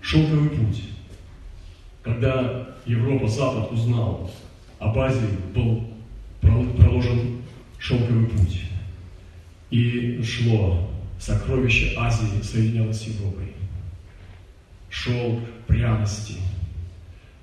[0.00, 0.84] Шелковый путь.
[2.04, 4.30] Когда Европа, Запад узнал
[4.78, 5.84] об Азии, был
[6.40, 7.42] проложен
[7.80, 8.62] шелковый путь.
[9.70, 13.52] И шло сокровище Азии соединялось с Европой.
[14.90, 16.34] Шелк, пряности.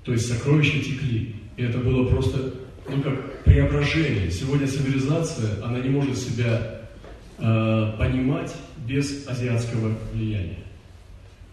[0.06, 1.36] То есть сокровища текли.
[1.58, 2.54] И это было просто,
[2.88, 4.32] ну как преображение.
[4.32, 6.75] Сегодня цивилизация, она не может себя
[7.38, 8.56] Э, понимать
[8.88, 10.60] без азиатского влияния.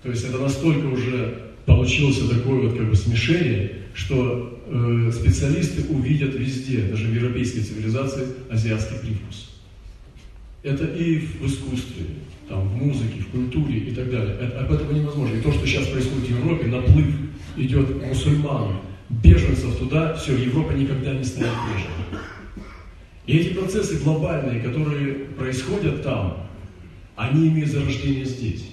[0.05, 6.35] То есть это настолько уже получилось такое вот как бы смешение, что э, специалисты увидят
[6.35, 9.51] везде, даже в европейской цивилизации, азиатский привкус.
[10.63, 12.05] Это и в искусстве,
[12.49, 14.37] там, в музыке, в культуре и так далее.
[14.41, 15.35] Это, об этом невозможно.
[15.35, 17.07] И то, что сейчас происходит в Европе, наплыв
[17.57, 18.77] идет мусульман,
[19.11, 22.23] беженцев туда, все, Европа никогда не станет прежней.
[23.27, 26.49] И эти процессы глобальные, которые происходят там,
[27.15, 28.65] они имеют зарождение здесь.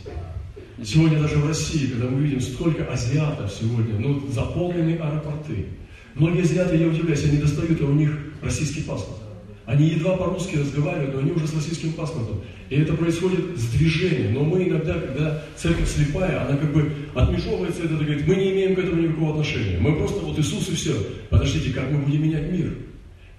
[0.84, 5.68] Сегодня даже в России, когда мы видим столько азиатов сегодня, ну, заполнены аэропорты.
[6.16, 9.20] Многие азиаты, я удивляюсь, они достают, а у них российский паспорт.
[9.66, 12.42] Они едва по-русски разговаривают, но они уже с российским паспортом.
[12.72, 14.34] И это происходит с движением.
[14.34, 18.76] Но мы иногда, когда церковь слепая, она как бы отмежевывается, это говорит, мы не имеем
[18.76, 19.78] к этому никакого отношения.
[19.80, 20.96] Мы просто вот Иисус и все.
[21.30, 22.74] Подождите, как мы будем менять мир?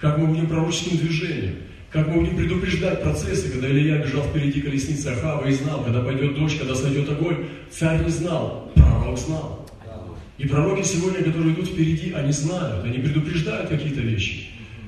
[0.01, 1.57] Как мы будем пророческим движением,
[1.91, 6.35] как мы будем предупреждать процессы, когда Илья бежал впереди колесницы Ахава и знал, когда пойдет
[6.35, 9.69] дождь, когда сойдет огонь, царь не знал, пророк знал.
[10.39, 14.47] И пророки сегодня, которые идут впереди, они знают, они предупреждают какие-то вещи.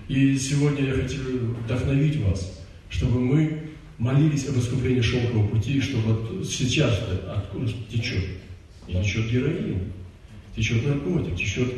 [0.09, 1.21] И сегодня я хотел
[1.65, 3.59] вдохновить вас, чтобы мы
[3.99, 6.99] молились об искуплении шелкового пути, чтобы вот сейчас
[7.29, 8.25] откуда течет?
[8.89, 9.93] И течет героин,
[10.57, 11.69] течет наркотик, течет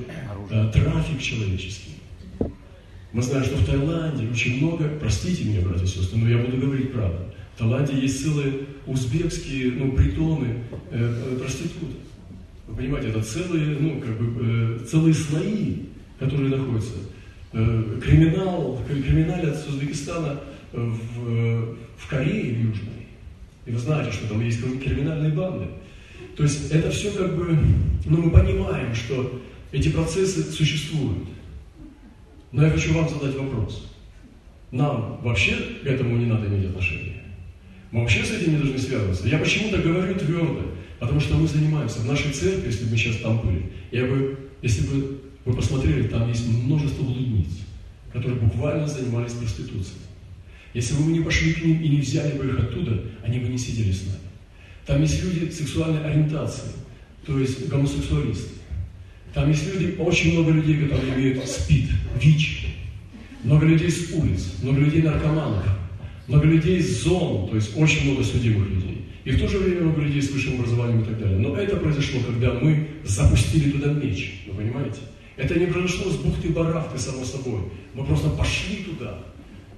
[0.51, 1.94] э, трафик человеческий.
[3.15, 6.57] Мы знаем, что в Таиланде очень много, простите меня, братья и сестры, но я буду
[6.57, 7.19] говорить правду.
[7.55, 10.49] В Таиланде есть целые узбекские ну, притоны
[10.91, 11.97] э, э, проституток.
[12.67, 15.77] Вы понимаете, это целые, ну, как бы, э, целые слои,
[16.19, 16.95] которые находятся.
[17.53, 20.41] Э, криминал, криминалят с Узбекистана
[20.73, 23.07] в, в Корее в Южной.
[23.67, 25.69] И вы знаете, что там есть криминальные банды.
[26.37, 27.57] То есть это все как бы,
[28.07, 29.41] ну мы понимаем, что
[29.71, 31.29] эти процессы существуют.
[32.55, 33.91] Но я хочу вам задать вопрос.
[34.71, 37.17] Нам вообще к этому не надо иметь отношения?
[37.91, 39.27] Мы вообще с этим не должны связываться?
[39.27, 40.63] Я почему-то говорю твердо,
[41.01, 44.39] потому что мы занимаемся в нашей церкви, если бы мы сейчас там были, я бы
[44.63, 47.51] Если бы вы посмотрели, там есть множество блудниц,
[48.13, 49.99] которые буквально занимались проституцией.
[50.75, 53.49] Если бы мы не пошли к ним и не взяли бы их оттуда, они бы
[53.49, 54.19] не сидели с нами.
[54.87, 56.71] Там есть люди сексуальной ориентации,
[57.27, 58.54] то есть гомосексуалисты.
[59.35, 62.67] Там есть люди, очень много людей, которые имеют СПИД, ВИЧ.
[63.43, 65.65] Много людей с улиц, много людей наркоманов,
[66.29, 69.05] много людей с зон, то есть очень много судимых людей.
[69.25, 71.39] И в то же время много людей с высшим образованием и так далее.
[71.39, 74.45] Но это произошло, когда мы запустили туда меч.
[74.47, 75.01] Вы понимаете?
[75.37, 77.61] Это не произошло с бухты-барахты, само собой.
[77.95, 79.19] Мы просто пошли туда,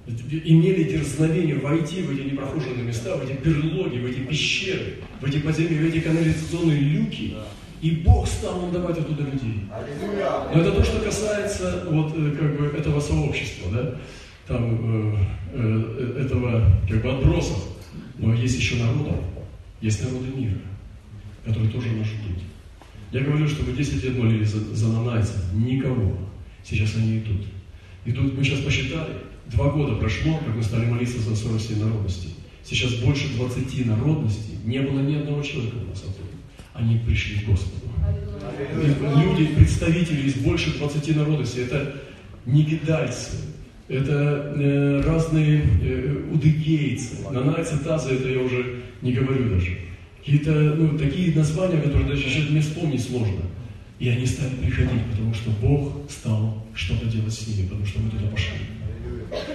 [0.07, 5.39] имели дерзновение войти в эти непрохоженные места, в эти берлоги, в эти пещеры, в эти
[5.39, 7.33] подземные, в эти канализационные люки.
[7.81, 9.65] И Бог стал нам давать оттуда людей.
[10.53, 13.95] Но это то, что касается вот э, как бы этого сообщества, да,
[14.47, 15.17] там э,
[15.53, 17.63] э, этого как бы отбросов.
[18.17, 19.11] Но есть еще народы,
[19.79, 20.57] есть народы мира,
[21.45, 22.41] которые тоже нас ждут.
[23.11, 25.53] Я говорю, что мы 10 лет молились за, за нанайцев.
[25.53, 26.17] Никого.
[26.63, 27.45] Сейчас они идут.
[28.05, 29.13] Идут, мы сейчас посчитали,
[29.45, 32.33] два года прошло, как мы стали молиться за 47 народностей.
[32.63, 34.57] Сейчас больше 20 народностей.
[34.65, 36.27] Не было ни одного человека у нас оттуда.
[36.77, 37.91] Они пришли к Господу.
[39.17, 41.95] Люди, представители из больше 20 народностей, это
[42.45, 43.37] негидальцы,
[43.87, 49.77] это э, разные э, удыгейцы, нанайцы, тазы, это я уже не говорю даже
[50.27, 53.43] какие-то ну, такие названия, которые даже сейчас мне вспомнить сложно.
[53.97, 58.11] И они стали приходить, потому что Бог стал что-то делать с ними, потому что мы
[58.11, 58.57] туда пошли.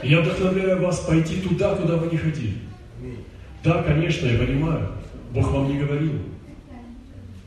[0.03, 2.55] Я вдохновляю вас пойти туда, куда вы не ходили.
[3.63, 4.93] Да, конечно, я понимаю,
[5.33, 6.13] Бог вам не говорил,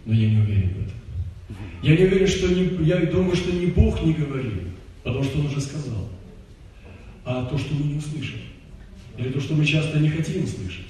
[0.06, 1.58] но я не уверен в этом.
[1.82, 4.54] Я не уверен, что не, я думаю, что не Бог не говорил,
[5.04, 6.10] потому что Он уже сказал,
[7.26, 8.42] а то, что мы не услышали.
[9.18, 10.86] Или то, что мы часто не хотим услышать.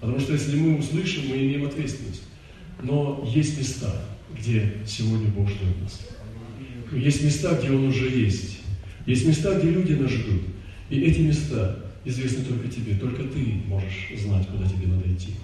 [0.00, 2.22] Потому что если мы услышим, мы имеем ответственность.
[2.82, 3.92] Но есть места,
[4.36, 6.06] где сегодня Бог ждет нас.
[6.92, 8.60] Есть места, где Он уже есть.
[9.06, 10.42] Есть места, где люди нас ждут.
[10.90, 12.94] И эти места известны только тебе.
[12.94, 15.34] Только ты можешь знать, куда тебе надо идти.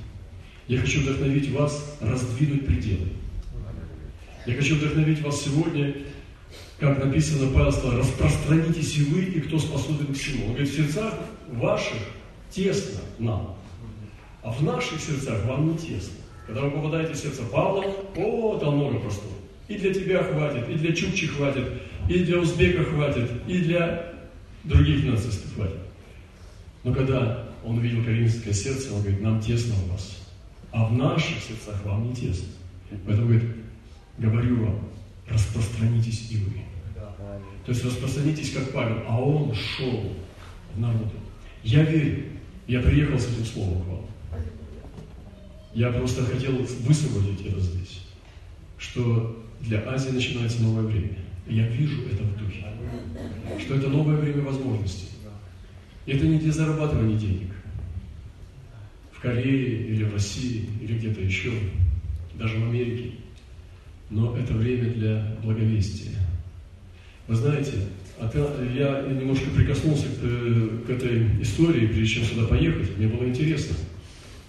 [0.67, 3.09] Я хочу вдохновить вас раздвинуть пределы.
[4.47, 5.95] Я хочу вдохновить вас сегодня,
[6.79, 10.47] как написано Павел сказал, распространитесь и вы, и кто способен к всему.
[10.47, 11.15] Он говорит, в сердцах
[11.53, 11.99] ваших
[12.51, 13.57] тесно нам.
[14.43, 16.15] А в наших сердцах вам не тесно.
[16.47, 17.85] Когда вы попадаете в сердце Павла,
[18.17, 19.33] о, там много простого.
[19.69, 21.65] И для тебя хватит, и для Чукчи хватит,
[22.09, 24.13] и для узбека хватит, и для
[24.65, 25.79] других нацистов хватит.
[26.83, 30.24] Но когда он увидел коринфское сердце, он говорит, нам тесно у вас,
[30.75, 32.49] а в наших сердцах вам не тесно.
[33.07, 33.49] Поэтому говорит,
[34.19, 34.81] говорю вам,
[35.29, 36.65] распространитесь и вы.
[37.65, 40.13] То есть распространитесь, как Павел, а он шел
[40.75, 41.13] в народу.
[41.63, 42.25] Я верю,
[42.67, 44.07] я приехал с этим словом к вам.
[45.73, 48.03] Я просто хотел высвободить это здесь,
[48.77, 51.19] что для Азии начинается новое время.
[51.47, 52.67] Я вижу это в духе,
[53.61, 55.07] что это новое время возможностей.
[56.07, 57.54] Это не для зарабатывания денег.
[59.25, 61.51] Корее или в России или где-то еще,
[62.35, 63.13] даже в Америке.
[64.11, 66.13] Но это время для благовестия.
[67.27, 67.73] Вы знаете,
[68.77, 72.99] я немножко прикоснулся к, э, к этой истории, прежде чем сюда поехать.
[72.99, 73.77] Мне было интересно.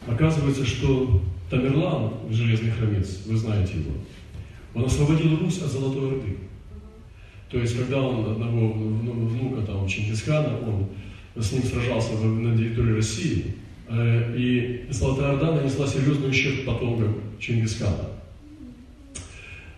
[0.08, 3.92] Оказывается, что Тамерлан, железный хромец, вы знаете его,
[4.74, 6.38] он освободил Русь от Золотой Орды.
[7.50, 10.90] То есть, когда он одного внука там, Чингисхана, он
[11.42, 13.56] с ним сражался на территории России,
[13.90, 18.10] и Золотая Орда нанесла серьезный ущерб потомкам Чингисхана.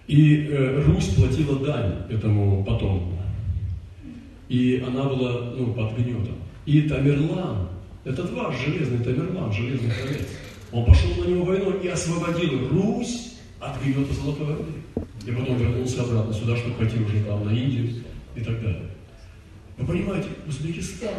[0.08, 3.18] И э, Русь платила дань этому потомку.
[4.48, 6.36] И она была ну, под гнетом.
[6.66, 7.68] И Тамерлан,
[8.06, 10.28] этот ваш железный Тамерлан, железный хромец,
[10.72, 14.72] он пошел на него войну и освободил Русь от гнета Золотой Орды.
[15.26, 17.96] И потом вернулся обратно сюда, чтобы пойти уже там на Индию
[18.36, 18.90] и так далее.
[19.78, 21.10] Вы понимаете, Узбекистан,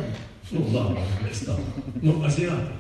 [0.51, 1.61] ну ладно, Узбекистан,
[2.03, 2.73] но азиаты,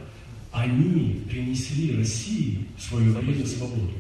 [0.52, 3.92] они принесли России свое время свободу.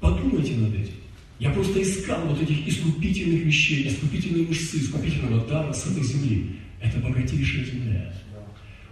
[0.00, 0.94] Подумайте над этим.
[1.38, 6.56] Я просто искал вот этих искупительных вещей, искупительной мышцы, искупительного дара с этой земли.
[6.80, 8.14] Это богатейшая земля.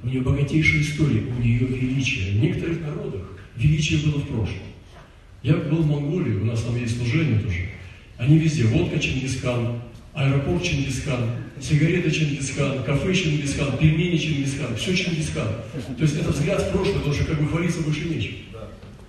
[0.02, 2.32] У нее богатейшая история, у нее величие.
[2.32, 3.22] В некоторых народах
[3.56, 4.58] величие было в прошлом.
[5.42, 7.68] Я был в Монголии, у нас там есть служение тоже.
[8.18, 9.80] Они везде, водка Чингисхан,
[10.12, 11.30] аэропорт Чингисхан,
[11.60, 15.48] сигареты Чингисхан, кафе Чингисхан, пельмени Чингисхан, все Чингисхан.
[15.96, 18.34] То есть это взгляд в прошлое, потому что как бы хвалиться больше нечем.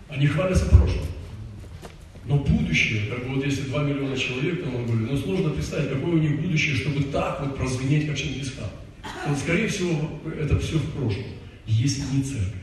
[0.09, 1.05] Они хвалятся прошлым.
[2.27, 6.13] Но будущее, как бы вот если 2 миллиона человек на Монголии, ну сложно представить, какое
[6.13, 8.69] у них будущее, чтобы так вот прозвенеть, как Чингисхан.
[9.27, 11.25] Вот, скорее всего, это все в прошлом,
[11.67, 12.53] если не церковь.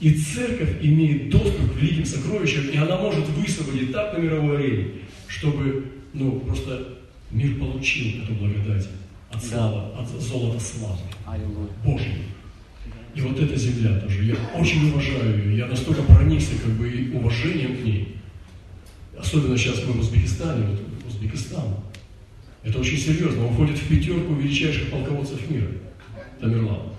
[0.00, 4.86] И церковь имеет доступ к великим сокровищам, и она может высвободить так на мировой арене,
[5.28, 6.98] чтобы, ну, просто
[7.32, 8.88] мир получил эту благодать
[9.30, 11.00] от славы, от золота славы.
[11.84, 12.24] Божьей.
[13.14, 17.76] И вот эта земля тоже, я очень уважаю ее, я настолько проникся как бы уважением
[17.76, 18.16] к ней.
[19.18, 21.76] Особенно сейчас мы в Узбекистане, вот Узбекистан.
[22.62, 25.68] Это очень серьезно, он входит в пятерку величайших полководцев мира,
[26.40, 26.92] Тамерлан.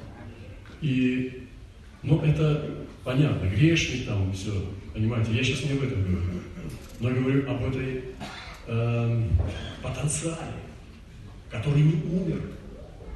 [0.82, 1.44] И,
[2.04, 4.52] ну, это понятно, грешник там, все,
[4.94, 6.42] понимаете, я сейчас не об этом говорю,
[7.00, 8.02] но говорю об этой
[8.68, 9.24] э,
[9.82, 10.54] потенциале,
[11.50, 12.42] который не умер,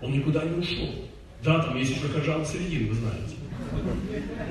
[0.02, 0.90] он никуда не ушел.
[1.44, 3.36] Да, там есть еще Кажан Середин, вы знаете.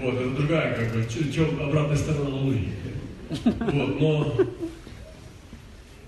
[0.02, 2.68] Вот, это другая, как бы, тем, обратная сторона Луны.
[3.28, 4.36] Вот, но,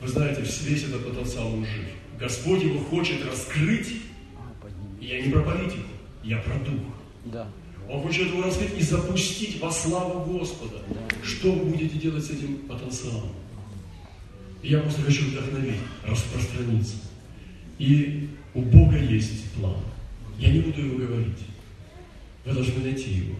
[0.00, 1.84] вы знаете, весь этот потенциал он жив.
[2.18, 4.02] Господь его хочет раскрыть.
[5.00, 5.88] Я не про политику,
[6.22, 6.82] я про дух.
[7.24, 7.48] Да.
[7.88, 10.82] Он хочет его раскрыть и запустить во славу Господа.
[11.22, 13.30] Что вы будете делать с этим потенциалом?
[14.62, 16.96] Я просто хочу вдохновить, распространиться.
[17.78, 19.76] И у Бога есть план.
[20.38, 21.38] Я не буду его говорить.
[22.44, 23.36] Вы должны найти его.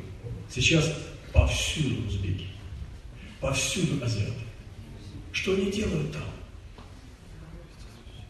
[0.51, 0.93] Сейчас
[1.33, 2.47] повсюду узбеки,
[3.41, 4.33] повсюду азиаты.
[5.33, 6.23] Что они делают там?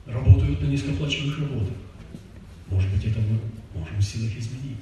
[0.06, 1.74] Работают на низкооплачиваемых работах.
[2.68, 3.38] Может быть, это мы
[3.78, 4.78] можем в силах изменить.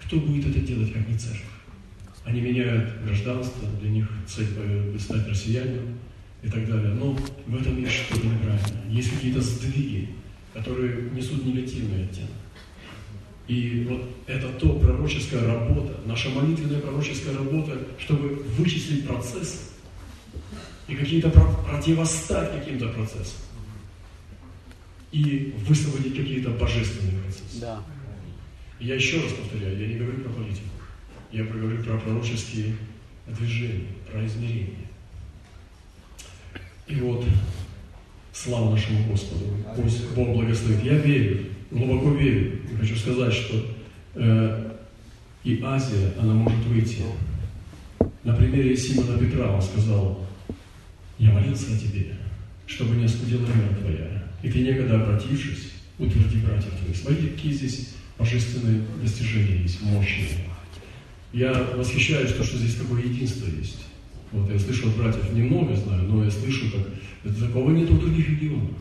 [0.00, 1.44] Кто будет это делать, как не церковь?
[2.24, 4.48] Они меняют гражданство, для них цель
[4.98, 5.98] стать россиянином
[6.42, 6.94] и так далее.
[6.94, 7.16] Но
[7.46, 8.90] в этом есть что-то неправильно.
[8.90, 10.10] Есть какие-то сдвиги,
[10.54, 12.30] которые несут негативный оттенок.
[13.48, 19.70] И вот это то пророческая работа, наша молитвенная пророческая работа, чтобы вычислить процессы
[20.86, 23.40] и какие-то противостать каким-то процессам
[25.12, 27.60] и высвободить какие-то божественные процессы.
[27.60, 27.82] Да.
[28.80, 30.68] я еще раз повторяю, я не говорю про политику,
[31.32, 32.76] я говорю про пророческие
[33.26, 34.87] движения, про измерения.
[36.88, 37.24] И вот,
[38.32, 39.44] слава нашему Господу,
[39.76, 40.82] пусть Бог благословит.
[40.82, 43.62] Я верю, глубоко верю, хочу сказать, что
[44.14, 44.72] э,
[45.44, 47.02] и Азия, она может выйти.
[48.24, 50.26] На примере Симона Петра он сказал,
[51.18, 52.14] я молился о тебе,
[52.66, 54.24] чтобы не оскудела вера твоя.
[54.42, 56.96] И ты некогда обратившись, утверди братьев твоих.
[56.96, 60.28] Смотрите, какие здесь божественные достижения есть, мощные.
[61.32, 63.87] Я восхищаюсь, то, что здесь такое единство есть.
[64.32, 68.28] Вот, я слышу от братьев немного знаю, но я слышу, как такого нет в других
[68.28, 68.76] регионах.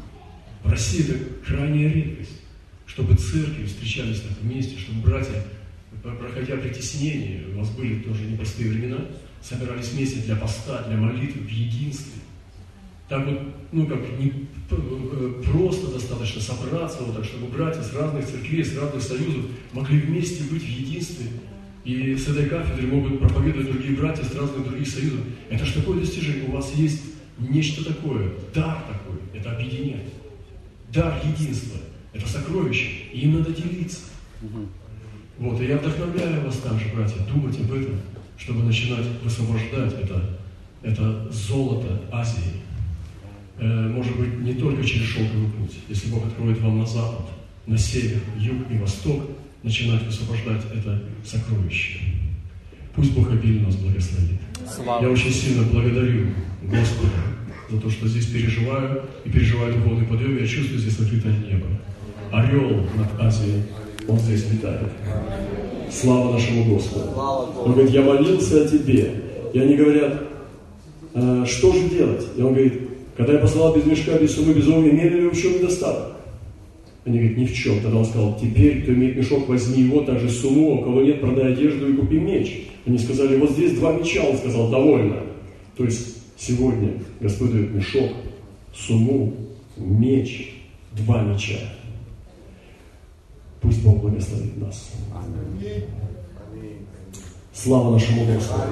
[0.64, 2.42] В России это крайняя редкость,
[2.86, 5.44] чтобы церкви встречались так вместе, чтобы братья,
[6.04, 9.06] проходя притеснение, у вас были тоже непростые времена,
[9.42, 12.22] собирались вместе для поста, для молитвы, в единстве.
[13.08, 13.40] Так вот,
[13.72, 14.48] ну как, не
[15.50, 20.44] просто достаточно собраться, вот так, чтобы братья с разных церквей, с разных союзов могли вместе
[20.44, 21.28] быть в единстве,
[21.88, 25.22] и с этой кафедры могут проповедовать другие братья с разных других союзов.
[25.50, 26.50] Это же такое достижение.
[26.50, 27.02] У вас есть
[27.40, 29.22] нечто такое, дар такой.
[29.34, 30.12] Это объединять.
[30.92, 31.78] Дар единства.
[32.12, 32.90] Это сокровище.
[33.14, 34.00] И им надо делиться.
[35.38, 37.96] Вот, и я вдохновляю вас также, братья, думать об этом,
[38.38, 40.38] чтобы начинать высвобождать это,
[40.84, 42.64] это золото Азии.
[43.60, 45.78] Э, может быть, не только через шелковый путь.
[45.88, 47.28] Если Бог откроет вам на запад,
[47.66, 52.00] на север, юг и восток, начинать высвобождать это сокровище.
[52.96, 54.40] Пусть Бог обильно нас благословит.
[54.74, 55.04] Слава.
[55.04, 56.28] Я очень сильно благодарю
[56.64, 57.14] Господа
[57.70, 60.38] за то, что здесь переживаю и переживаю духовный подъем.
[60.38, 61.68] Я чувствую здесь открытое небо.
[62.32, 63.64] Орел над Азией,
[64.08, 64.90] он здесь летает.
[65.92, 67.12] Слава нашему Господу.
[67.16, 69.14] Он говорит, я молился о тебе.
[69.54, 70.28] И они говорят,
[71.14, 72.26] «А что же делать?
[72.38, 72.82] И он говорит,
[73.16, 76.17] когда я послал без мешка, без суммы, без огня, имели ли в чем недостаток?
[77.08, 77.80] Они говорят, ни в чем.
[77.80, 81.54] Тогда он сказал, теперь, кто имеет мешок, возьми его, также сумму, у кого нет, продай
[81.54, 82.68] одежду и купи меч.
[82.86, 85.24] Они сказали, вот здесь два меча, он сказал, довольно.
[85.78, 88.12] То есть сегодня Господь дает мешок,
[88.76, 89.34] сумму,
[89.78, 90.54] меч,
[90.98, 91.60] два меча.
[93.62, 94.92] Пусть Бог благословит нас.
[97.54, 98.64] Слава нашему Господу.